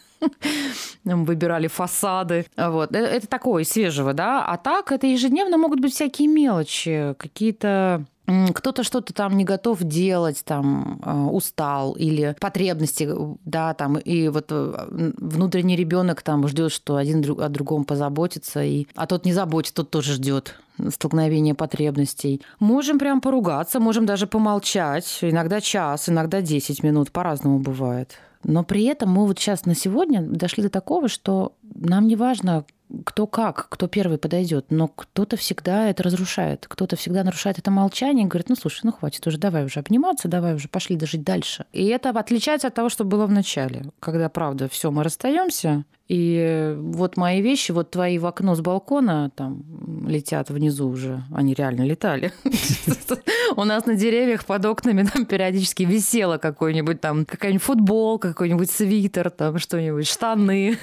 Выбирали 1.03 1.67
фасады. 1.67 2.45
Вот. 2.56 2.93
Э, 2.95 2.99
это 2.99 3.27
такое 3.27 3.63
свежего, 3.63 4.13
да. 4.13 4.45
А 4.45 4.58
так 4.58 4.91
это 4.91 5.08
ежедневно 5.08 5.58
могут 5.58 5.80
быть 5.80 5.93
всякие 5.93 6.27
мелочи, 6.27 7.15
какие-то 7.17 8.06
кто-то 8.53 8.84
что-то 8.84 9.13
там 9.13 9.38
не 9.38 9.45
готов 9.45 9.82
делать, 9.84 10.43
там 10.43 10.99
э, 11.01 11.13
устал 11.32 11.93
или 11.93 12.36
потребности, 12.41 13.10
да, 13.45 13.73
там 13.73 13.97
и 13.97 14.27
вот 14.27 14.47
э, 14.49 15.13
внутренний 15.17 15.77
ребенок 15.77 16.21
там 16.21 16.45
ждет, 16.47 16.73
что 16.73 16.97
один 16.97 17.23
о 17.39 17.47
другом 17.47 17.86
позаботится, 17.86 18.62
и 18.62 18.88
а 18.95 19.08
тот 19.08 19.23
не 19.23 19.32
заботится, 19.32 19.75
тот 19.75 19.91
тоже 19.91 20.13
ждет 20.13 20.56
столкновения 20.89 21.56
потребностей. 21.56 22.41
Можем 22.60 22.99
прям 22.99 23.21
поругаться, 23.21 23.80
можем 23.80 24.06
даже 24.06 24.27
помолчать, 24.27 25.19
иногда 25.21 25.62
час, 25.62 26.10
иногда 26.10 26.41
10 26.41 26.84
минут, 26.84 27.12
по-разному 27.12 27.60
бывает. 27.60 28.19
Но 28.47 28.63
при 28.63 28.86
этом 28.86 29.12
мы 29.12 29.27
вот 29.27 29.38
сейчас 29.38 29.65
на 29.65 29.75
сегодня 29.75 30.21
дошли 30.21 30.63
до 30.63 30.69
такого, 30.69 31.10
что 31.10 31.53
нам 31.75 32.07
не 32.07 32.15
важно, 32.15 32.63
кто 33.03 33.27
как, 33.27 33.67
кто 33.67 33.88
первый 33.88 34.17
подойдет, 34.17 34.67
но 34.69 34.88
кто-то 34.88 35.36
всегда 35.36 35.89
это 35.89 36.01
разрушает, 36.03 36.65
кто-то 36.65 36.95
всегда 36.95 37.25
нарушает 37.25 37.60
это 37.60 37.71
молчание 37.71 38.25
и 38.25 38.27
говорит, 38.27 38.47
ну 38.47 38.55
слушай, 38.55 38.79
ну 38.83 38.93
хватит 38.93 39.27
уже, 39.27 39.38
давай 39.38 39.65
уже 39.65 39.81
обниматься, 39.81 40.29
давай 40.29 40.55
уже 40.55 40.69
пошли 40.69 40.95
дожить 40.95 41.25
дальше. 41.25 41.65
И 41.73 41.88
это 41.88 42.10
отличается 42.12 42.67
от 42.67 42.73
того, 42.73 42.88
что 42.88 43.03
было 43.03 43.27
в 43.27 43.31
начале, 43.31 43.91
когда, 43.99 44.29
правда, 44.29 44.69
все, 44.69 44.91
мы 44.91 45.03
расстаемся, 45.03 45.83
и 46.08 46.74
вот 46.78 47.17
мои 47.17 47.41
вещи, 47.41 47.72
вот 47.72 47.91
твои 47.91 48.17
в 48.17 48.26
окно 48.26 48.56
с 48.56 48.62
балкона 48.62 49.30
там 49.36 49.63
летят 50.08 50.50
внизу 50.50 50.88
уже. 50.88 51.24
Они 51.34 51.54
реально 51.54 51.84
летали. 51.84 52.32
У 53.56 53.63
нас 53.65 53.86
на 53.86 53.96
деревьях 53.96 54.46
под 54.46 54.65
окнами 54.65 55.04
там 55.04 55.26
периодически 55.26 55.84
висело 55.84 56.38
какой-нибудь 56.38 57.02
там, 57.02 57.26
какая-нибудь 57.26 57.63
футбол, 57.63 58.20
какой-нибудь 58.20 58.70
свитер, 58.70 59.30
там 59.30 59.60
что-нибудь, 59.60 60.08
штаны. 60.08 60.78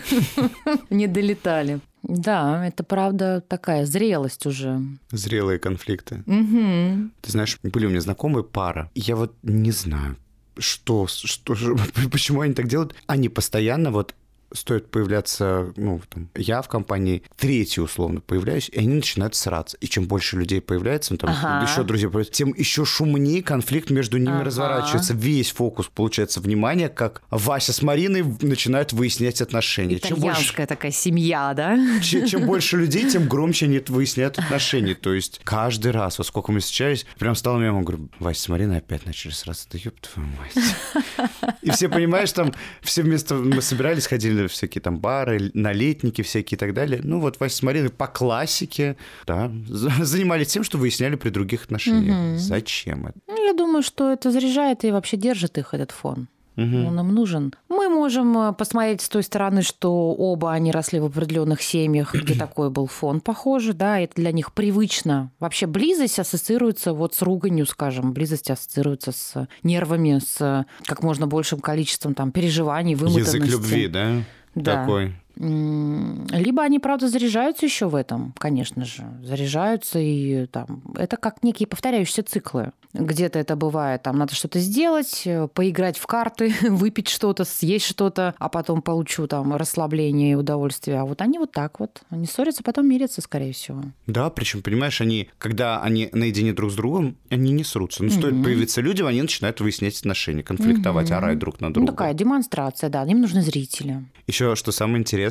Не 0.91 1.07
долетали. 1.07 1.81
Да, 2.03 2.67
это 2.67 2.85
правда 2.85 3.43
такая 3.47 3.87
зрелость 3.87 4.45
уже. 4.45 4.83
Зрелые 5.11 5.59
конфликты. 5.59 6.23
Угу. 6.27 7.11
Ты 7.23 7.31
знаешь, 7.31 7.59
были 7.63 7.87
у 7.87 7.89
меня 7.89 8.03
знакомые 8.03 8.45
пара. 8.45 8.91
Я 8.95 9.17
вот 9.17 9.35
не 9.43 9.71
знаю, 9.71 10.17
что, 10.59 11.07
что, 11.07 11.55
почему 12.13 12.43
они 12.43 12.53
так 12.53 12.69
делают. 12.69 12.95
Они 13.07 13.31
постоянно 13.31 13.91
вот 13.91 14.15
стоит 14.55 14.91
появляться, 14.91 15.73
ну, 15.77 16.01
там, 16.09 16.29
я 16.35 16.63
в 16.63 16.69
компании, 16.69 17.23
третий 17.37 17.81
условно 17.81 18.21
появляюсь, 18.21 18.69
и 18.73 18.79
они 18.79 18.95
начинают 18.95 19.35
сраться. 19.35 19.77
И 19.81 19.87
чем 19.87 20.07
больше 20.07 20.37
людей 20.37 20.61
появляется, 20.61 21.13
ну, 21.13 21.19
там, 21.19 21.31
ага. 21.31 21.67
еще 21.69 21.83
друзья 21.83 22.09
появляются, 22.09 22.33
тем 22.33 22.55
еще 22.55 22.85
шумнее 22.85 23.43
конфликт 23.43 23.91
между 23.91 24.19
ними 24.19 24.37
ага. 24.37 24.45
разворачивается. 24.45 25.15
Весь 25.15 25.51
фокус, 25.51 25.91
получается, 25.93 26.41
внимание, 26.41 26.89
как 26.89 27.23
Вася 27.31 27.73
с 27.73 27.83
Мариной 27.83 28.25
начинают 28.41 28.93
выяснять 28.93 29.41
отношения. 29.41 29.97
Итальянская 29.97 30.35
чем 30.35 30.57
больше... 30.57 30.67
такая 30.67 30.93
семья, 30.93 31.53
да? 31.55 31.79
Чем, 32.01 32.27
чем 32.27 32.47
больше 32.47 32.77
людей, 32.77 33.11
тем 33.11 33.29
громче 33.29 33.67
они 33.67 33.83
выясняют 33.89 34.39
отношения. 34.39 34.95
То 34.95 35.13
есть 35.13 35.41
каждый 35.45 35.93
раз, 35.93 36.19
во 36.19 36.25
сколько 36.25 36.53
мы 36.53 36.61
встречались, 36.61 37.07
прям 37.19 37.35
стало 37.35 37.59
мемом, 37.59 37.85
говорю, 37.85 38.09
Вася 38.19 38.43
с 38.43 38.49
Мариной 38.49 38.79
опять 38.79 39.05
начали 39.07 39.33
сраться. 39.33 39.67
Да 39.73 39.79
ёб 39.83 39.95
твою 40.01 40.29
мать. 40.39 41.31
И 41.63 41.71
все, 41.71 41.89
понимаешь, 41.89 42.33
там 42.33 42.55
все 42.83 43.03
вместо... 43.03 43.35
Мы 43.35 43.61
собирались, 43.63 44.07
ходили 44.07 44.44
всякие 44.49 44.83
там 44.83 44.99
бары, 44.99 45.51
налетники 45.55 46.23
всякие 46.23 46.57
и 46.57 46.59
так 46.59 46.75
далее. 46.75 47.01
Ну 47.03 47.21
вот 47.21 47.41
Вася 47.41 47.57
с 47.57 47.63
Мариной 47.63 47.91
по 47.91 48.07
классике, 48.07 48.97
да, 49.27 49.51
занимались 49.69 50.49
тем, 50.49 50.65
что 50.65 50.79
выясняли 50.79 51.17
при 51.17 51.31
других 51.31 51.65
отношениях. 51.65 52.33
Угу. 52.33 52.39
Зачем 52.39 53.07
это? 53.07 53.19
Ну, 53.27 53.47
я 53.47 53.53
думаю, 53.53 53.83
что 53.83 54.13
это 54.13 54.31
заряжает 54.31 54.85
и 54.85 54.91
вообще 54.91 55.17
держит 55.17 55.59
их 55.59 55.75
этот 55.75 55.91
фон. 55.91 56.29
Угу. 56.57 56.87
Он 56.87 57.01
им 57.01 57.15
нужен. 57.15 57.55
Мы 57.69 57.89
можем 57.89 58.37
э, 58.39 58.53
посмотреть 58.53 59.01
с 59.01 59.09
той 59.09 59.23
стороны, 59.23 59.63
что 59.63 60.13
оба 60.13 60.53
они 60.53 60.71
росли 60.71 61.01
в 61.01 61.07
определенных 61.07 61.63
семьях, 61.63 62.15
где 62.15 62.35
такой 62.39 62.71
был 62.71 62.87
фон 62.87 63.21
похожий, 63.21 63.75
да, 63.75 63.99
это 63.99 64.15
для 64.17 64.33
них 64.33 64.53
привычно. 64.53 65.31
Вообще 65.41 65.67
близость 65.67 66.19
ассоциируется 66.19 66.93
вот 66.93 67.15
с 67.15 67.23
руганью, 67.23 67.67
скажем, 67.67 68.13
близость 68.13 68.51
ассоциируется 68.51 69.13
с 69.13 69.49
нервами, 69.63 70.21
с 70.25 70.67
как 70.85 71.03
можно 71.03 71.27
большим 71.27 71.61
количеством 71.61 72.15
там 72.15 72.31
переживаний, 72.31 72.95
вымотанности. 72.95 73.37
Язык 73.37 73.51
любви, 73.51 73.89
да? 73.89 74.23
да. 74.55 74.81
такой. 74.83 75.15
Либо 75.37 76.63
они, 76.63 76.79
правда, 76.79 77.09
заряжаются 77.09 77.67
еще 77.67 77.89
в 77.89 77.95
этом, 77.95 78.35
конечно 78.39 78.85
же. 78.85 79.05
Заряжаются 79.23 79.99
и 79.99 80.47
там... 80.47 80.83
Это 80.97 81.17
как 81.17 81.43
некие 81.43 81.67
повторяющиеся 81.67 82.23
циклы. 82.23 82.73
Где-то 82.95 83.41
это 83.41 83.57
бывает, 83.57 84.03
там 84.03 84.19
надо 84.19 84.37
что-то 84.37 84.61
сделать, 84.61 85.23
э, 85.25 85.49
поиграть 85.53 85.99
в 85.99 86.07
карты, 86.07 86.55
выпить 86.63 87.09
что-то, 87.09 87.45
съесть 87.45 87.87
что-то, 87.87 88.35
а 88.39 88.49
потом 88.49 88.83
получу 88.83 89.27
там 89.27 89.55
расслабление 89.57 90.33
и 90.33 90.35
удовольствие. 90.37 91.01
А 91.01 91.05
вот 91.05 91.21
они 91.21 91.39
вот 91.39 91.51
так 91.51 91.81
вот. 91.81 92.03
Они 92.11 92.27
ссорятся, 92.27 92.63
потом 92.63 92.89
мирятся, 92.89 93.21
скорее 93.21 93.53
всего. 93.53 93.83
Да, 94.07 94.31
причем, 94.31 94.63
понимаешь, 94.63 95.01
они, 95.01 95.29
когда 95.39 95.83
они 95.83 96.09
наедине 96.13 96.53
друг 96.53 96.71
с 96.71 96.77
другом, 96.77 97.17
они 97.31 97.51
не 97.51 97.65
срутся. 97.65 98.05
Но 98.05 98.11
mm-hmm. 98.11 98.19
стоит 98.19 98.45
появиться 98.45 98.81
людям, 98.81 99.09
они 99.09 99.23
начинают 99.23 99.61
выяснять 99.61 99.99
отношения, 99.99 100.45
конфликтовать, 100.45 101.11
mm-hmm. 101.11 101.15
орать 101.17 101.39
друг 101.41 101.61
на 101.61 101.73
друга. 101.73 101.91
Ну, 101.91 101.93
такая 101.93 102.15
демонстрация, 102.15 102.91
да, 102.91 103.05
им 103.05 103.21
нужны 103.21 103.43
зрители. 103.43 104.05
Еще 104.29 104.55
что 104.55 104.71
самое 104.71 105.01
интересное, 105.01 105.24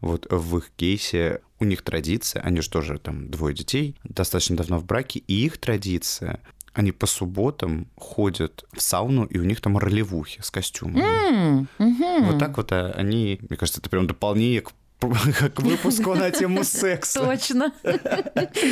вот 0.00 0.26
в 0.30 0.58
их 0.58 0.70
кейсе 0.76 1.40
у 1.60 1.64
них 1.64 1.82
традиция, 1.82 2.42
они 2.42 2.60
же 2.60 2.70
тоже 2.70 2.98
там 2.98 3.30
двое 3.30 3.54
детей, 3.54 3.96
достаточно 4.04 4.56
давно 4.56 4.78
в 4.78 4.84
браке, 4.84 5.20
и 5.20 5.44
их 5.44 5.58
традиция 5.58 6.40
они 6.74 6.90
по 6.90 7.06
субботам 7.06 7.88
ходят 7.96 8.64
в 8.72 8.82
сауну, 8.82 9.24
и 9.24 9.38
у 9.38 9.44
них 9.44 9.60
там 9.60 9.78
ролевухи 9.78 10.40
с 10.42 10.50
костюмами. 10.50 11.68
Mm-hmm. 11.78 12.24
Вот 12.24 12.38
так 12.40 12.56
вот 12.56 12.72
а, 12.72 12.92
они, 12.96 13.38
мне 13.48 13.56
кажется, 13.56 13.80
это 13.80 13.88
прям 13.88 14.08
дополнение 14.08 14.60
к 14.60 14.72
к 15.54 15.60
выпуску 15.60 16.14
на 16.14 16.30
тему 16.30 16.64
секса. 16.64 17.20
Точно. 17.20 17.72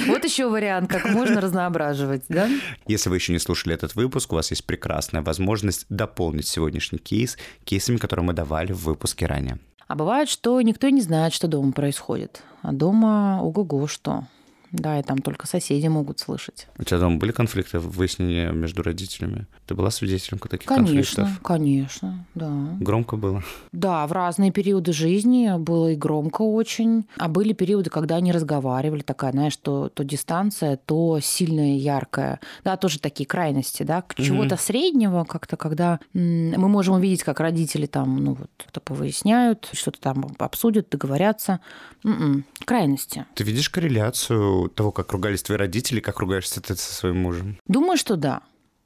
Вот 0.06 0.24
еще 0.24 0.48
вариант, 0.48 0.90
как 0.90 1.04
можно 1.10 1.40
разноображивать, 1.40 2.24
да? 2.28 2.48
Если 2.86 3.10
вы 3.10 3.16
еще 3.16 3.32
не 3.32 3.38
слушали 3.38 3.74
этот 3.74 3.94
выпуск, 3.94 4.32
у 4.32 4.36
вас 4.36 4.50
есть 4.50 4.64
прекрасная 4.64 5.22
возможность 5.22 5.86
дополнить 5.88 6.46
сегодняшний 6.46 6.98
кейс 6.98 7.36
кейсами, 7.64 7.96
которые 7.96 8.24
мы 8.24 8.32
давали 8.32 8.72
в 8.72 8.84
выпуске 8.84 9.26
ранее. 9.26 9.58
А 9.88 9.94
бывает, 9.94 10.28
что 10.28 10.60
никто 10.60 10.88
не 10.88 11.00
знает, 11.00 11.32
что 11.32 11.48
дома 11.48 11.72
происходит. 11.72 12.42
А 12.62 12.72
дома 12.72 13.40
ого-го 13.42 13.86
что. 13.86 14.24
Да, 14.72 14.98
и 14.98 15.02
там 15.02 15.18
только 15.18 15.46
соседи 15.46 15.86
могут 15.86 16.18
слышать. 16.18 16.66
У 16.78 16.84
тебя 16.84 16.98
дома 16.98 17.18
были 17.18 17.30
конфликты, 17.30 17.78
выяснения 17.78 18.50
между 18.52 18.82
родителями? 18.82 19.46
Ты 19.66 19.74
была 19.74 19.90
свидетелем 19.90 20.38
таких 20.38 20.66
конечно, 20.66 20.86
конфликтов? 20.94 21.40
Конечно, 21.42 22.26
да. 22.34 22.76
Громко 22.80 23.16
было? 23.16 23.44
Да, 23.72 24.06
в 24.06 24.12
разные 24.12 24.50
периоды 24.50 24.92
жизни 24.92 25.58
было 25.58 25.92
и 25.92 25.96
громко 25.96 26.42
очень. 26.42 27.06
А 27.18 27.28
были 27.28 27.52
периоды, 27.52 27.90
когда 27.90 28.16
они 28.16 28.32
разговаривали, 28.32 29.02
такая, 29.02 29.32
знаешь, 29.32 29.56
то, 29.58 29.90
то 29.90 30.04
дистанция, 30.04 30.78
то 30.78 31.20
сильная, 31.20 31.76
яркая. 31.76 32.40
Да, 32.64 32.76
тоже 32.78 32.98
такие 32.98 33.26
крайности, 33.26 33.82
да, 33.82 34.00
к 34.02 34.14
чего-то 34.14 34.54
mm-hmm. 34.54 34.60
среднего 34.60 35.24
как-то, 35.24 35.56
когда 35.56 36.00
мы 36.14 36.68
можем 36.68 36.94
увидеть, 36.94 37.24
как 37.24 37.40
родители 37.40 37.86
там, 37.86 38.16
ну 38.24 38.34
вот, 38.34 38.50
что-то 38.58 38.80
повыясняют, 38.80 39.68
что-то 39.72 40.00
там 40.00 40.34
обсудят, 40.38 40.88
договорятся. 40.88 41.60
М-м, 42.04 42.44
крайности. 42.64 43.26
Ты 43.34 43.44
видишь 43.44 43.68
корреляцию 43.68 44.61
того, 44.68 44.92
как 44.92 45.12
ругались 45.12 45.42
твои 45.42 45.58
родители, 45.58 46.00
как 46.00 46.20
ругаешься 46.20 46.60
ты 46.60 46.76
со 46.76 46.92
своим 46.92 47.22
мужем? 47.22 47.58
Думаю, 47.66 47.96
что 47.96 48.16
да. 48.16 48.42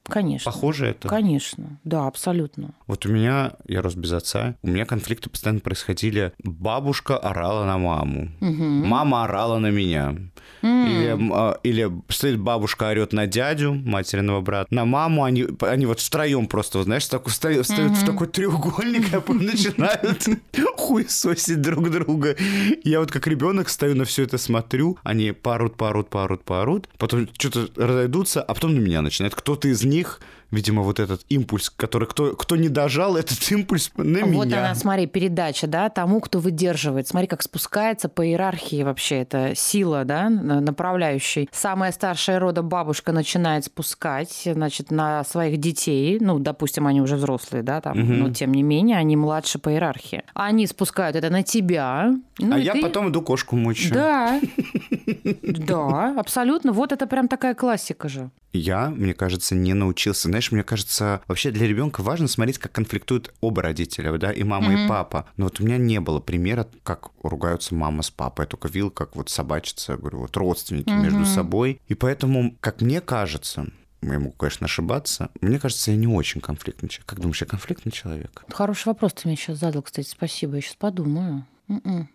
Конечно. 0.08 0.50
Похоже 0.50 0.86
это? 0.86 1.08
Конечно, 1.08 1.78
да, 1.84 2.06
абсолютно. 2.06 2.74
Вот 2.86 3.06
у 3.06 3.08
меня, 3.08 3.54
я 3.66 3.82
рос 3.82 3.94
без 3.94 4.12
отца, 4.12 4.54
у 4.62 4.68
меня 4.68 4.86
конфликты 4.86 5.28
постоянно 5.30 5.60
происходили. 5.60 6.32
Бабушка 6.42 7.16
орала 7.16 7.64
на 7.64 7.78
маму, 7.78 8.30
угу. 8.40 8.62
мама 8.62 9.24
орала 9.24 9.58
на 9.58 9.70
меня. 9.70 10.16
Mm. 10.62 10.75
Или, 10.86 11.16
а, 11.32 11.58
или 11.62 11.90
стоит 12.08 12.38
бабушка 12.38 12.88
орет 12.88 13.12
на 13.12 13.26
дядю, 13.26 13.74
материного 13.74 14.40
брата, 14.40 14.72
на 14.72 14.84
маму, 14.84 15.24
они, 15.24 15.46
они 15.60 15.86
вот 15.86 16.00
втроем 16.00 16.46
просто, 16.46 16.82
знаешь, 16.82 17.06
так 17.06 17.26
встают, 17.28 17.66
в 17.66 18.06
такой 18.06 18.26
треугольник, 18.28 19.12
а 19.12 19.20
потом 19.20 19.44
начинают 19.44 20.26
хуесосить 20.76 21.60
друг 21.60 21.90
друга. 21.90 22.36
Я 22.84 23.00
вот 23.00 23.10
как 23.10 23.26
ребенок 23.26 23.68
стою 23.68 23.94
на 23.94 24.04
все 24.04 24.22
это 24.22 24.38
смотрю, 24.38 24.98
они 25.02 25.32
парут, 25.32 25.76
парут, 25.76 26.08
парут, 26.08 26.44
парут, 26.44 26.88
потом 26.98 27.28
что-то 27.38 27.68
разойдутся, 27.76 28.42
а 28.42 28.54
потом 28.54 28.74
на 28.74 28.80
меня 28.80 29.02
начинает 29.02 29.34
кто-то 29.34 29.68
из 29.68 29.84
них 29.84 30.20
видимо, 30.50 30.82
вот 30.82 31.00
этот 31.00 31.22
импульс, 31.28 31.70
который 31.70 32.06
кто, 32.08 32.34
кто 32.34 32.56
не 32.56 32.68
дожал, 32.68 33.16
этот 33.16 33.38
импульс 33.50 33.90
на 33.96 34.20
вот 34.20 34.28
меня. 34.28 34.32
Вот 34.32 34.52
она, 34.52 34.74
смотри, 34.74 35.06
передача, 35.06 35.66
да, 35.66 35.88
тому, 35.88 36.20
кто 36.20 36.38
выдерживает. 36.38 37.08
Смотри, 37.08 37.26
как 37.26 37.42
спускается 37.42 38.08
по 38.08 38.26
иерархии 38.26 38.82
вообще 38.82 39.22
эта 39.22 39.54
сила, 39.54 40.04
да, 40.04 40.28
направляющей. 40.28 41.48
Самая 41.52 41.92
старшая 41.92 42.38
рода 42.38 42.62
бабушка 42.62 43.12
начинает 43.12 43.64
спускать, 43.64 44.42
значит, 44.44 44.90
на 44.90 45.24
своих 45.24 45.58
детей, 45.58 46.18
ну, 46.20 46.38
допустим, 46.38 46.86
они 46.86 47.00
уже 47.00 47.16
взрослые, 47.16 47.62
да, 47.62 47.80
там, 47.80 47.98
угу. 47.98 48.12
но 48.12 48.30
тем 48.30 48.52
не 48.52 48.62
менее, 48.62 48.98
они 48.98 49.16
младше 49.16 49.58
по 49.58 49.70
иерархии. 49.70 50.22
Они 50.34 50.66
спускают 50.66 51.16
это 51.16 51.30
на 51.30 51.42
тебя. 51.42 52.14
Ну, 52.38 52.54
а 52.54 52.58
я 52.58 52.72
ты... 52.72 52.82
потом 52.82 53.10
иду 53.10 53.22
кошку 53.22 53.56
мучаю. 53.56 53.94
Да, 53.94 54.40
да, 55.42 56.14
абсолютно. 56.18 56.72
Вот 56.72 56.92
это 56.92 57.06
прям 57.06 57.28
такая 57.28 57.54
классика 57.54 58.08
же 58.08 58.30
я, 58.56 58.90
мне 58.90 59.14
кажется, 59.14 59.54
не 59.54 59.74
научился. 59.74 60.28
Знаешь, 60.36 60.52
мне 60.52 60.64
кажется, 60.64 61.22
вообще 61.28 61.50
для 61.50 61.66
ребенка 61.66 62.02
важно 62.02 62.28
смотреть, 62.28 62.58
как 62.58 62.70
конфликтуют 62.70 63.32
оба 63.40 63.62
родителя, 63.62 64.18
да, 64.18 64.30
и 64.30 64.42
мама, 64.42 64.70
mm-hmm. 64.70 64.84
и 64.84 64.88
папа. 64.88 65.26
Но 65.38 65.44
вот 65.44 65.60
у 65.60 65.64
меня 65.64 65.78
не 65.78 65.98
было 65.98 66.20
примера, 66.20 66.68
как 66.82 67.08
ругаются 67.22 67.74
мама 67.74 68.02
с 68.02 68.10
папой. 68.10 68.42
Я 68.42 68.46
только 68.46 68.68
видел, 68.68 68.90
как 68.90 69.16
вот 69.16 69.30
собачатся, 69.30 69.96
говорю, 69.96 70.18
вот 70.18 70.36
родственники 70.36 70.90
mm-hmm. 70.90 71.02
между 71.02 71.24
собой. 71.24 71.80
И 71.88 71.94
поэтому, 71.94 72.54
как 72.60 72.82
мне 72.82 73.00
кажется, 73.00 73.68
я 74.02 74.18
могу, 74.18 74.32
конечно, 74.32 74.66
ошибаться. 74.66 75.30
Мне 75.40 75.58
кажется, 75.58 75.90
я 75.90 75.96
не 75.96 76.06
очень 76.06 76.42
конфликтный 76.42 76.90
человек. 76.90 77.06
Как 77.06 77.20
думаешь, 77.20 77.40
я 77.40 77.46
конфликтный 77.46 77.92
человек? 77.92 78.44
Хороший 78.50 78.88
вопрос 78.88 79.14
ты 79.14 79.28
мне 79.28 79.38
сейчас 79.38 79.56
задал, 79.56 79.80
кстати. 79.80 80.06
Спасибо. 80.06 80.56
Я 80.56 80.60
сейчас 80.60 80.74
подумаю. 80.74 81.46
Mm-mm. 81.70 82.08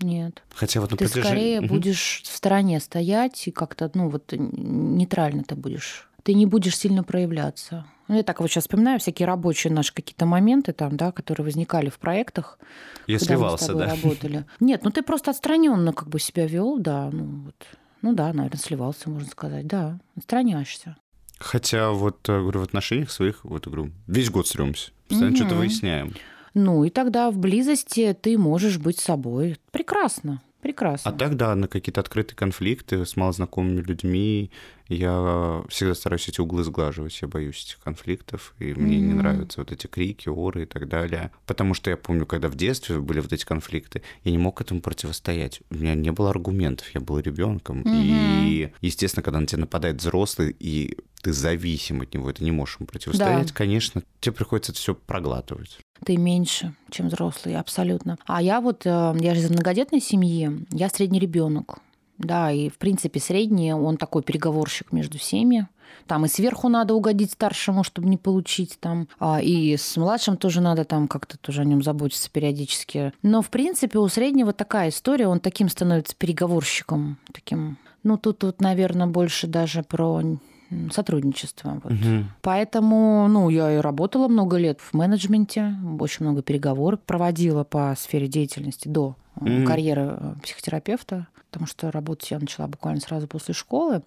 Нет. 0.00 0.42
Хотя 0.54 0.82
вот 0.82 0.90
ты 0.90 0.96
протяжении... 0.96 1.26
скорее 1.26 1.60
угу. 1.60 1.68
будешь 1.68 2.20
в 2.22 2.36
стороне 2.36 2.80
стоять 2.80 3.48
и 3.48 3.50
как-то, 3.50 3.90
ну 3.94 4.10
вот 4.10 4.30
нейтрально 4.32 5.42
ты 5.42 5.54
будешь. 5.54 6.05
Ты 6.26 6.34
не 6.34 6.44
будешь 6.44 6.76
сильно 6.76 7.04
проявляться. 7.04 7.86
Ну, 8.08 8.16
я 8.16 8.24
так 8.24 8.40
вот 8.40 8.50
сейчас 8.50 8.64
вспоминаю 8.64 8.98
всякие 8.98 9.26
рабочие 9.26 9.72
наши 9.72 9.94
какие-то 9.94 10.26
моменты 10.26 10.72
там, 10.72 10.96
да, 10.96 11.12
которые 11.12 11.44
возникали 11.44 11.88
в 11.88 12.00
проектах. 12.00 12.58
Я 13.06 13.20
когда 13.20 13.34
сливался, 13.36 13.52
мы 13.52 13.58
с 13.58 13.66
тобой 13.66 13.86
да. 13.86 13.90
работали. 13.90 14.44
Нет, 14.60 14.82
ну 14.82 14.90
ты 14.90 15.02
просто 15.02 15.30
отстраненно 15.30 15.92
как 15.92 16.08
бы 16.08 16.18
себя 16.18 16.48
вел, 16.48 16.78
да, 16.80 17.10
ну 17.12 17.44
вот. 17.44 17.54
Ну 18.02 18.12
да, 18.12 18.32
наверное, 18.32 18.58
сливался, 18.58 19.08
можно 19.08 19.30
сказать. 19.30 19.68
Да, 19.68 20.00
отстраняешься. 20.16 20.96
Хотя 21.38 21.92
вот, 21.92 22.28
э, 22.28 22.40
говорю, 22.40 22.58
в 22.58 22.64
отношениях 22.64 23.12
своих, 23.12 23.44
вот, 23.44 23.66
говорю, 23.68 23.92
весь 24.08 24.28
год 24.28 24.48
срёмся. 24.48 24.90
Постоянно 25.06 25.36
угу. 25.36 25.44
что-то 25.44 25.54
выясняем. 25.54 26.12
Ну, 26.54 26.82
и 26.82 26.90
тогда 26.90 27.30
в 27.30 27.38
близости 27.38 28.18
ты 28.20 28.36
можешь 28.36 28.78
быть 28.78 28.98
собой. 28.98 29.58
Прекрасно. 29.70 30.42
Прекрасно. 30.66 31.12
А 31.12 31.14
тогда 31.14 31.54
на 31.54 31.68
какие-то 31.68 32.00
открытые 32.00 32.34
конфликты 32.34 33.06
с 33.06 33.14
малознакомыми 33.14 33.82
людьми 33.82 34.50
я 34.88 35.62
всегда 35.68 35.94
стараюсь 35.94 36.28
эти 36.28 36.40
углы 36.40 36.64
сглаживать. 36.64 37.16
Я 37.22 37.28
боюсь 37.28 37.64
этих 37.64 37.78
конфликтов, 37.78 38.52
и 38.58 38.74
мне 38.74 38.96
mm-hmm. 38.96 39.00
не 39.00 39.14
нравятся 39.14 39.60
вот 39.60 39.70
эти 39.70 39.86
крики, 39.86 40.28
оры 40.28 40.64
и 40.64 40.66
так 40.66 40.88
далее. 40.88 41.30
Потому 41.46 41.72
что 41.72 41.90
я 41.90 41.96
помню, 41.96 42.26
когда 42.26 42.48
в 42.48 42.56
детстве 42.56 42.98
были 42.98 43.20
вот 43.20 43.32
эти 43.32 43.44
конфликты, 43.44 44.02
я 44.24 44.32
не 44.32 44.38
мог 44.38 44.60
этому 44.60 44.80
противостоять. 44.80 45.60
У 45.70 45.76
меня 45.76 45.94
не 45.94 46.10
было 46.10 46.30
аргументов, 46.30 46.92
я 46.92 47.00
был 47.00 47.20
ребенком. 47.20 47.82
Mm-hmm. 47.82 48.48
И, 48.48 48.72
естественно, 48.80 49.22
когда 49.22 49.38
на 49.38 49.46
тебя 49.46 49.60
нападает 49.60 50.00
взрослый, 50.00 50.56
и 50.58 50.98
ты 51.22 51.32
зависим 51.32 52.00
от 52.00 52.12
него, 52.12 52.32
ты 52.32 52.42
не 52.42 52.50
можешь 52.50 52.78
ему 52.80 52.88
противостоять, 52.88 53.48
да. 53.48 53.54
конечно, 53.54 54.02
тебе 54.18 54.32
приходится 54.34 54.72
это 54.72 54.80
все 54.80 54.96
проглатывать. 54.96 55.78
Ты 56.04 56.16
меньше, 56.16 56.74
чем 56.90 57.08
взрослый, 57.08 57.56
абсолютно. 57.56 58.18
А 58.26 58.42
я 58.42 58.60
вот, 58.60 58.86
э, 58.86 59.14
я 59.18 59.34
же 59.34 59.40
из 59.40 59.50
многодетной 59.50 60.00
семьи, 60.00 60.66
я 60.70 60.88
средний 60.88 61.18
ребенок. 61.18 61.78
Да, 62.18 62.50
и 62.50 62.68
в 62.70 62.78
принципе 62.78 63.20
средний, 63.20 63.74
он 63.74 63.96
такой 63.96 64.22
переговорщик 64.22 64.92
между 64.92 65.18
всеми. 65.18 65.68
Там 66.06 66.24
и 66.24 66.28
сверху 66.28 66.68
надо 66.68 66.94
угодить 66.94 67.32
старшему, 67.32 67.84
чтобы 67.84 68.08
не 68.08 68.16
получить 68.16 68.78
там. 68.80 69.08
А, 69.18 69.40
и 69.40 69.76
с 69.76 69.96
младшим 69.96 70.36
тоже 70.36 70.60
надо 70.60 70.84
там 70.84 71.08
как-то 71.08 71.36
тоже 71.38 71.62
о 71.62 71.64
нем 71.64 71.82
заботиться 71.82 72.30
периодически. 72.30 73.12
Но 73.22 73.42
в 73.42 73.50
принципе 73.50 73.98
у 73.98 74.08
среднего 74.08 74.52
такая 74.52 74.88
история, 74.88 75.28
он 75.28 75.40
таким 75.40 75.68
становится 75.68 76.16
переговорщиком, 76.16 77.18
таким. 77.32 77.76
Ну 78.02 78.16
тут 78.16 78.38
тут, 78.38 78.60
наверное, 78.60 79.06
больше 79.06 79.46
даже 79.46 79.82
про 79.82 80.22
сотрудничество. 80.90 81.80
Вот. 81.82 81.92
Угу. 81.92 82.24
Поэтому, 82.42 83.28
ну, 83.28 83.48
я 83.48 83.72
и 83.72 83.78
работала 83.78 84.28
много 84.28 84.56
лет 84.56 84.80
в 84.80 84.94
менеджменте, 84.94 85.74
очень 86.00 86.24
много 86.24 86.42
переговоров 86.42 87.00
проводила 87.00 87.64
по 87.64 87.94
сфере 87.96 88.28
деятельности 88.28 88.88
до 88.88 89.16
угу. 89.36 89.64
карьеры 89.66 90.16
э, 90.18 90.34
психотерапевта, 90.42 91.28
потому 91.50 91.66
что 91.66 91.90
работать 91.90 92.30
я 92.30 92.38
начала 92.38 92.66
буквально 92.66 93.00
сразу 93.00 93.26
после 93.26 93.54
школы. 93.54 94.02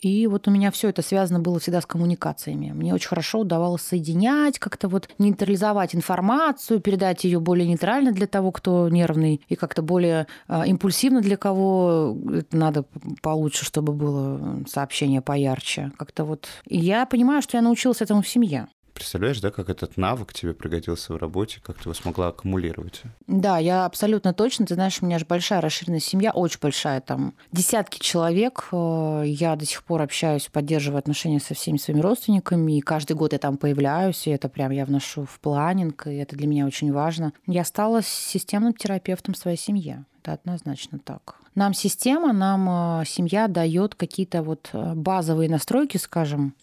И 0.00 0.26
вот 0.26 0.48
у 0.48 0.50
меня 0.50 0.70
все 0.70 0.90
это 0.90 1.02
связано 1.02 1.40
было 1.40 1.58
всегда 1.58 1.80
с 1.80 1.86
коммуникациями. 1.86 2.72
Мне 2.72 2.94
очень 2.94 3.08
хорошо 3.08 3.40
удавалось 3.40 3.82
соединять, 3.82 4.58
как-то 4.58 4.88
вот 4.88 5.08
нейтрализовать 5.18 5.94
информацию, 5.94 6.80
передать 6.80 7.24
ее 7.24 7.40
более 7.40 7.66
нейтрально 7.66 8.12
для 8.12 8.26
того, 8.26 8.52
кто 8.52 8.88
нервный, 8.88 9.40
и 9.48 9.56
как-то 9.56 9.82
более 9.82 10.26
э, 10.48 10.66
импульсивно 10.66 11.20
для 11.20 11.36
кого 11.36 12.16
это 12.32 12.56
надо 12.56 12.84
получше, 13.22 13.64
чтобы 13.64 13.92
было 13.92 14.62
сообщение 14.68 15.22
поярче. 15.22 15.92
Как-то 15.96 16.24
вот. 16.24 16.48
И 16.66 16.78
я 16.78 17.06
понимаю, 17.06 17.42
что 17.42 17.56
я 17.56 17.62
научилась 17.62 18.02
этому 18.02 18.22
в 18.22 18.28
семье. 18.28 18.68
Представляешь, 18.94 19.40
да, 19.40 19.50
как 19.50 19.68
этот 19.70 19.96
навык 19.96 20.32
тебе 20.32 20.54
пригодился 20.54 21.12
в 21.12 21.16
работе, 21.16 21.60
как 21.60 21.78
ты 21.78 21.82
его 21.82 21.94
смогла 21.94 22.28
аккумулировать? 22.28 23.02
Да, 23.26 23.58
я 23.58 23.86
абсолютно 23.86 24.32
точно. 24.32 24.66
Ты 24.66 24.74
знаешь, 24.74 24.98
у 25.02 25.06
меня 25.06 25.18
же 25.18 25.26
большая 25.26 25.60
расширенная 25.60 25.98
семья, 25.98 26.30
очень 26.30 26.60
большая, 26.62 27.00
там 27.00 27.34
десятки 27.50 27.98
человек. 27.98 28.68
Э, 28.70 29.24
я 29.26 29.56
до 29.56 29.66
сих 29.66 29.82
пор 29.82 30.02
общаюсь, 30.02 30.48
поддерживаю 30.48 31.00
отношения 31.00 31.40
со 31.40 31.54
всеми 31.54 31.76
своими 31.76 32.00
родственниками, 32.00 32.78
и 32.78 32.80
каждый 32.80 33.16
год 33.16 33.32
я 33.32 33.40
там 33.40 33.56
появляюсь, 33.56 34.28
и 34.28 34.30
это 34.30 34.48
прям 34.48 34.70
я 34.70 34.84
вношу 34.84 35.24
в 35.24 35.40
планинг, 35.40 36.06
и 36.06 36.14
это 36.14 36.36
для 36.36 36.46
меня 36.46 36.64
очень 36.64 36.92
важно. 36.92 37.32
Я 37.48 37.64
стала 37.64 38.00
системным 38.00 38.74
терапевтом 38.74 39.34
своей 39.34 39.58
семьи. 39.58 40.04
Это 40.24 40.32
однозначно 40.32 40.98
так. 40.98 41.36
Нам 41.54 41.74
система, 41.74 42.32
нам 42.32 43.02
э, 43.02 43.04
семья 43.04 43.46
дает 43.46 43.94
какие-то 43.94 44.42
вот 44.42 44.70
э, 44.72 44.94
базовые 44.94 45.50
настройки, 45.50 45.98
скажем, 45.98 46.54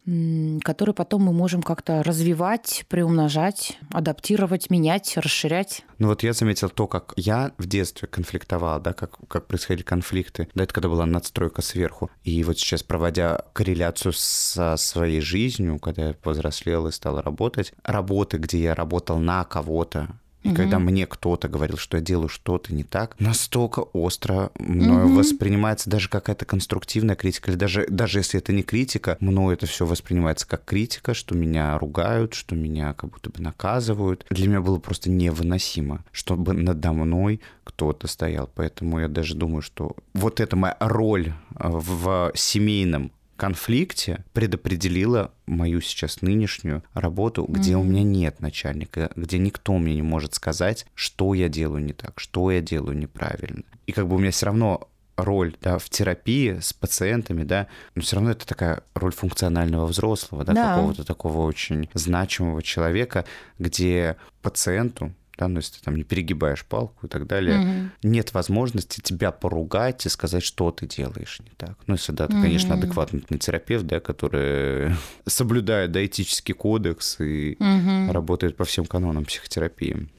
которые 0.63 0.95
потом 0.95 1.21
мы 1.25 1.31
можем 1.31 1.61
как-то 1.61 2.01
развивать, 2.01 2.85
приумножать, 2.89 3.77
адаптировать, 3.91 4.71
менять, 4.71 5.15
расширять. 5.15 5.85
Ну 5.99 6.07
вот 6.07 6.23
я 6.23 6.33
заметил 6.33 6.69
то, 6.69 6.87
как 6.87 7.13
я 7.17 7.51
в 7.59 7.67
детстве 7.67 8.07
конфликтовал, 8.07 8.81
да, 8.81 8.93
как, 8.93 9.15
как 9.27 9.45
происходили 9.45 9.83
конфликты. 9.83 10.49
Да, 10.55 10.63
это 10.63 10.73
когда 10.73 10.89
была 10.89 11.05
надстройка 11.05 11.61
сверху. 11.61 12.09
И 12.23 12.43
вот 12.43 12.57
сейчас, 12.57 12.81
проводя 12.81 13.45
корреляцию 13.53 14.13
со 14.13 14.75
своей 14.75 15.21
жизнью, 15.21 15.77
когда 15.77 16.07
я 16.07 16.13
повзрослел 16.15 16.87
и 16.87 16.91
стал 16.91 17.21
работать, 17.21 17.73
работы, 17.83 18.37
где 18.37 18.63
я 18.63 18.73
работал 18.73 19.19
на 19.19 19.43
кого-то, 19.43 20.07
и 20.43 20.49
угу. 20.49 20.55
когда 20.55 20.79
мне 20.79 21.05
кто-то 21.05 21.47
говорил, 21.47 21.77
что 21.77 21.97
я 21.97 22.03
делаю 22.03 22.29
что-то 22.29 22.73
не 22.73 22.83
так, 22.83 23.19
настолько 23.19 23.79
остро 23.79 24.51
мною 24.57 25.07
угу. 25.07 25.15
воспринимается 25.15 25.89
даже 25.89 26.09
какая-то 26.09 26.45
конструктивная 26.45 27.15
критика, 27.15 27.51
или 27.51 27.57
даже, 27.57 27.85
даже 27.87 28.19
если 28.19 28.39
это 28.39 28.51
не 28.53 28.63
критика, 28.63 29.17
мною 29.19 29.53
это 29.53 29.65
все 29.65 29.85
воспринимается 29.85 30.47
как 30.47 30.65
критика, 30.65 31.13
что 31.13 31.35
меня 31.35 31.77
ругают, 31.77 32.33
что 32.33 32.55
меня 32.55 32.93
как 32.93 33.11
будто 33.11 33.29
бы 33.29 33.41
наказывают. 33.41 34.25
Для 34.29 34.47
меня 34.47 34.61
было 34.61 34.79
просто 34.79 35.09
невыносимо, 35.09 36.03
чтобы 36.11 36.53
надо 36.53 36.91
мной 36.91 37.41
кто-то 37.63 38.07
стоял. 38.07 38.49
Поэтому 38.53 38.99
я 38.99 39.07
даже 39.07 39.35
думаю, 39.35 39.61
что 39.61 39.95
вот 40.13 40.39
эта 40.39 40.55
моя 40.55 40.75
роль 40.79 41.33
в 41.51 42.31
семейном 42.35 43.11
конфликте 43.41 44.23
предопределила 44.33 45.33
мою 45.47 45.81
сейчас 45.81 46.21
нынешнюю 46.21 46.83
работу, 46.93 47.43
где 47.49 47.71
mm-hmm. 47.71 47.75
у 47.75 47.83
меня 47.83 48.03
нет 48.03 48.39
начальника, 48.39 49.09
где 49.15 49.39
никто 49.39 49.79
мне 49.79 49.95
не 49.95 50.03
может 50.03 50.35
сказать, 50.35 50.85
что 50.93 51.33
я 51.33 51.49
делаю 51.49 51.83
не 51.83 51.93
так, 51.93 52.19
что 52.19 52.51
я 52.51 52.61
делаю 52.61 52.95
неправильно. 52.95 53.63
И 53.87 53.93
как 53.93 54.07
бы 54.07 54.17
у 54.17 54.19
меня 54.19 54.29
все 54.29 54.45
равно 54.45 54.87
роль 55.17 55.55
да, 55.59 55.79
в 55.79 55.89
терапии 55.89 56.59
с 56.61 56.71
пациентами, 56.71 57.41
да, 57.43 57.65
но 57.95 58.03
все 58.03 58.17
равно 58.17 58.29
это 58.29 58.45
такая 58.45 58.83
роль 58.93 59.11
функционального 59.11 59.87
взрослого, 59.87 60.43
да, 60.45 60.53
да. 60.53 60.75
какого-то 60.75 61.03
такого 61.03 61.41
очень 61.47 61.89
значимого 61.95 62.61
человека, 62.61 63.25
где 63.57 64.17
пациенту 64.43 65.15
да, 65.37 65.47
ну, 65.47 65.57
если 65.57 65.75
ты 65.75 65.83
там 65.83 65.95
не 65.95 66.03
перегибаешь 66.03 66.65
палку 66.65 67.05
и 67.05 67.09
так 67.09 67.25
далее, 67.25 67.59
угу. 67.59 67.89
нет 68.03 68.33
возможности 68.33 69.01
тебя 69.01 69.31
поругать 69.31 70.05
и 70.05 70.09
сказать, 70.09 70.43
что 70.43 70.71
ты 70.71 70.87
делаешь 70.87 71.39
не 71.39 71.51
так. 71.57 71.77
Ну, 71.87 71.95
если 71.95 72.11
да, 72.11 72.27
ты, 72.27 72.33
угу. 72.33 72.43
конечно, 72.43 72.75
адекватный 72.75 73.21
терапевт, 73.39 73.85
да, 73.85 73.99
который 73.99 74.95
соблюдает 75.25 75.91
да, 75.91 76.05
этический 76.05 76.53
кодекс 76.53 77.19
и 77.19 77.57
угу. 77.59 78.11
работает 78.11 78.57
по 78.57 78.65
всем 78.65 78.85
канонам 78.85 79.25
психотерапии. 79.25 80.09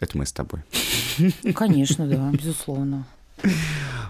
Это 0.00 0.16
мы 0.16 0.26
с 0.26 0.32
тобой. 0.32 0.62
Конечно, 1.54 2.06
да, 2.06 2.30
безусловно. 2.32 3.06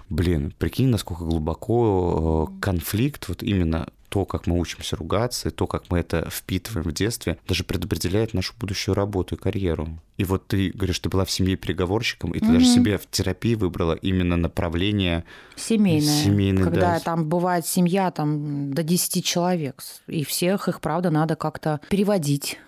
Блин, 0.09 0.53
прикинь, 0.57 0.87
насколько 0.87 1.23
глубоко 1.23 2.49
э, 2.49 2.61
конфликт, 2.61 3.27
вот 3.27 3.43
именно 3.43 3.89
то, 4.09 4.25
как 4.25 4.47
мы 4.47 4.59
учимся 4.59 4.95
ругаться, 4.95 5.49
и 5.49 5.51
то, 5.51 5.67
как 5.67 5.89
мы 5.89 5.99
это 5.99 6.27
впитываем 6.31 6.89
в 6.89 6.93
детстве, 6.93 7.37
даже 7.47 7.63
предопределяет 7.63 8.33
нашу 8.33 8.53
будущую 8.59 8.95
работу 8.95 9.35
и 9.35 9.37
карьеру. 9.37 9.99
И 10.19 10.25
вот 10.25 10.47
ты 10.47 10.71
говоришь, 10.71 10.99
ты 10.99 11.07
была 11.07 11.23
в 11.23 11.31
семье 11.31 11.55
переговорщиком, 11.55 12.31
и 12.31 12.39
ты 12.39 12.47
угу. 12.47 12.53
даже 12.55 12.65
себе 12.65 12.97
в 12.97 13.09
терапии 13.09 13.55
выбрала 13.55 13.93
именно 13.93 14.35
направление 14.35 15.23
семейное. 15.55 16.23
Семейное, 16.23 16.63
когда 16.65 16.95
да. 16.95 16.99
там 16.99 17.29
бывает 17.29 17.65
семья 17.65 18.11
там 18.11 18.73
до 18.73 18.83
10 18.83 19.23
человек, 19.23 19.81
и 20.07 20.25
всех 20.25 20.67
их, 20.67 20.81
правда, 20.81 21.09
надо 21.09 21.37
как-то 21.37 21.79
переводить, 21.89 22.59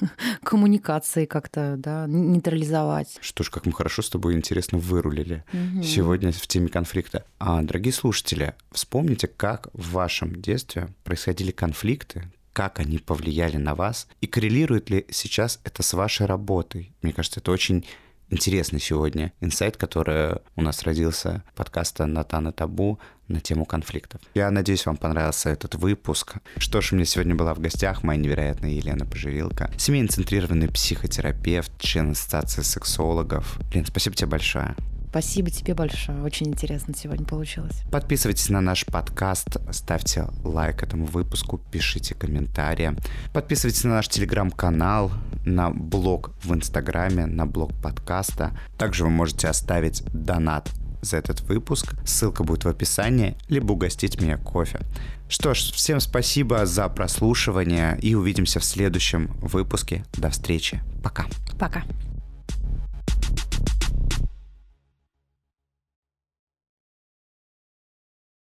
коммуникации 0.44 1.26
как-то, 1.26 1.74
да, 1.76 2.06
нейтрализовать. 2.06 3.18
Что 3.20 3.42
ж, 3.42 3.50
как 3.50 3.66
мы 3.66 3.72
хорошо 3.72 4.02
с 4.02 4.08
тобой 4.08 4.34
интересно 4.34 4.78
вырулили 4.78 5.42
угу. 5.52 5.82
сегодня 5.82 6.30
в 6.30 6.46
теме 6.46 6.68
конфликта. 6.68 7.24
А, 7.40 7.60
дорогие 7.60 7.92
слушатели, 7.92 8.54
вспомните, 8.70 9.26
как 9.26 9.66
в 9.72 9.90
вашем 9.90 10.40
детстве 10.40 10.86
происходили 11.02 11.50
конфликты, 11.50 12.30
как 12.52 12.80
они 12.80 12.98
повлияли 12.98 13.56
на 13.56 13.74
вас, 13.74 14.08
и 14.20 14.26
коррелирует 14.26 14.90
ли 14.90 15.06
сейчас 15.10 15.60
это 15.64 15.82
с 15.82 15.92
вашей 15.92 16.26
работой. 16.26 16.92
Мне 17.02 17.12
кажется, 17.12 17.40
это 17.40 17.52
очень 17.52 17.84
интересный 18.30 18.80
сегодня 18.80 19.32
инсайт, 19.40 19.76
который 19.76 20.36
у 20.56 20.62
нас 20.62 20.82
родился 20.82 21.42
подкаста 21.54 22.06
«Натана 22.06 22.52
Табу» 22.52 22.98
на 23.28 23.40
тему 23.40 23.64
конфликтов. 23.64 24.20
Я 24.34 24.50
надеюсь, 24.50 24.86
вам 24.86 24.96
понравился 24.96 25.50
этот 25.50 25.74
выпуск. 25.74 26.36
Что 26.56 26.80
ж, 26.80 26.92
у 26.92 26.96
меня 26.96 27.04
сегодня 27.04 27.34
была 27.34 27.54
в 27.54 27.60
гостях 27.60 28.02
моя 28.02 28.20
невероятная 28.20 28.70
Елена 28.70 29.06
Поживилка, 29.06 29.70
семейно-центрированный 29.76 30.68
психотерапевт, 30.68 31.72
член 31.80 32.10
ассоциации 32.10 32.62
сексологов. 32.62 33.58
Лен, 33.72 33.86
спасибо 33.86 34.16
тебе 34.16 34.28
большое. 34.28 34.74
Спасибо 35.10 35.50
тебе 35.50 35.74
большое. 35.74 36.22
Очень 36.22 36.48
интересно 36.48 36.94
сегодня 36.96 37.26
получилось. 37.26 37.82
Подписывайтесь 37.90 38.48
на 38.48 38.60
наш 38.60 38.86
подкаст, 38.86 39.56
ставьте 39.72 40.28
лайк 40.44 40.84
этому 40.84 41.04
выпуску, 41.06 41.58
пишите 41.58 42.14
комментарии. 42.14 42.96
Подписывайтесь 43.32 43.82
на 43.82 43.90
наш 43.90 44.08
телеграм-канал, 44.08 45.10
на 45.44 45.70
блог 45.70 46.30
в 46.44 46.54
Инстаграме, 46.54 47.26
на 47.26 47.44
блог 47.44 47.72
подкаста. 47.82 48.56
Также 48.78 49.02
вы 49.02 49.10
можете 49.10 49.48
оставить 49.48 50.04
донат 50.12 50.70
за 51.02 51.16
этот 51.16 51.40
выпуск. 51.40 51.94
Ссылка 52.04 52.44
будет 52.44 52.64
в 52.64 52.68
описании, 52.68 53.36
либо 53.48 53.72
угостить 53.72 54.20
меня 54.20 54.38
кофе. 54.38 54.78
Что 55.28 55.54
ж, 55.54 55.58
всем 55.72 55.98
спасибо 55.98 56.66
за 56.66 56.88
прослушивание 56.88 57.98
и 58.00 58.14
увидимся 58.14 58.60
в 58.60 58.64
следующем 58.64 59.26
выпуске. 59.40 60.04
До 60.12 60.30
встречи. 60.30 60.80
Пока. 61.02 61.26
Пока. 61.58 61.82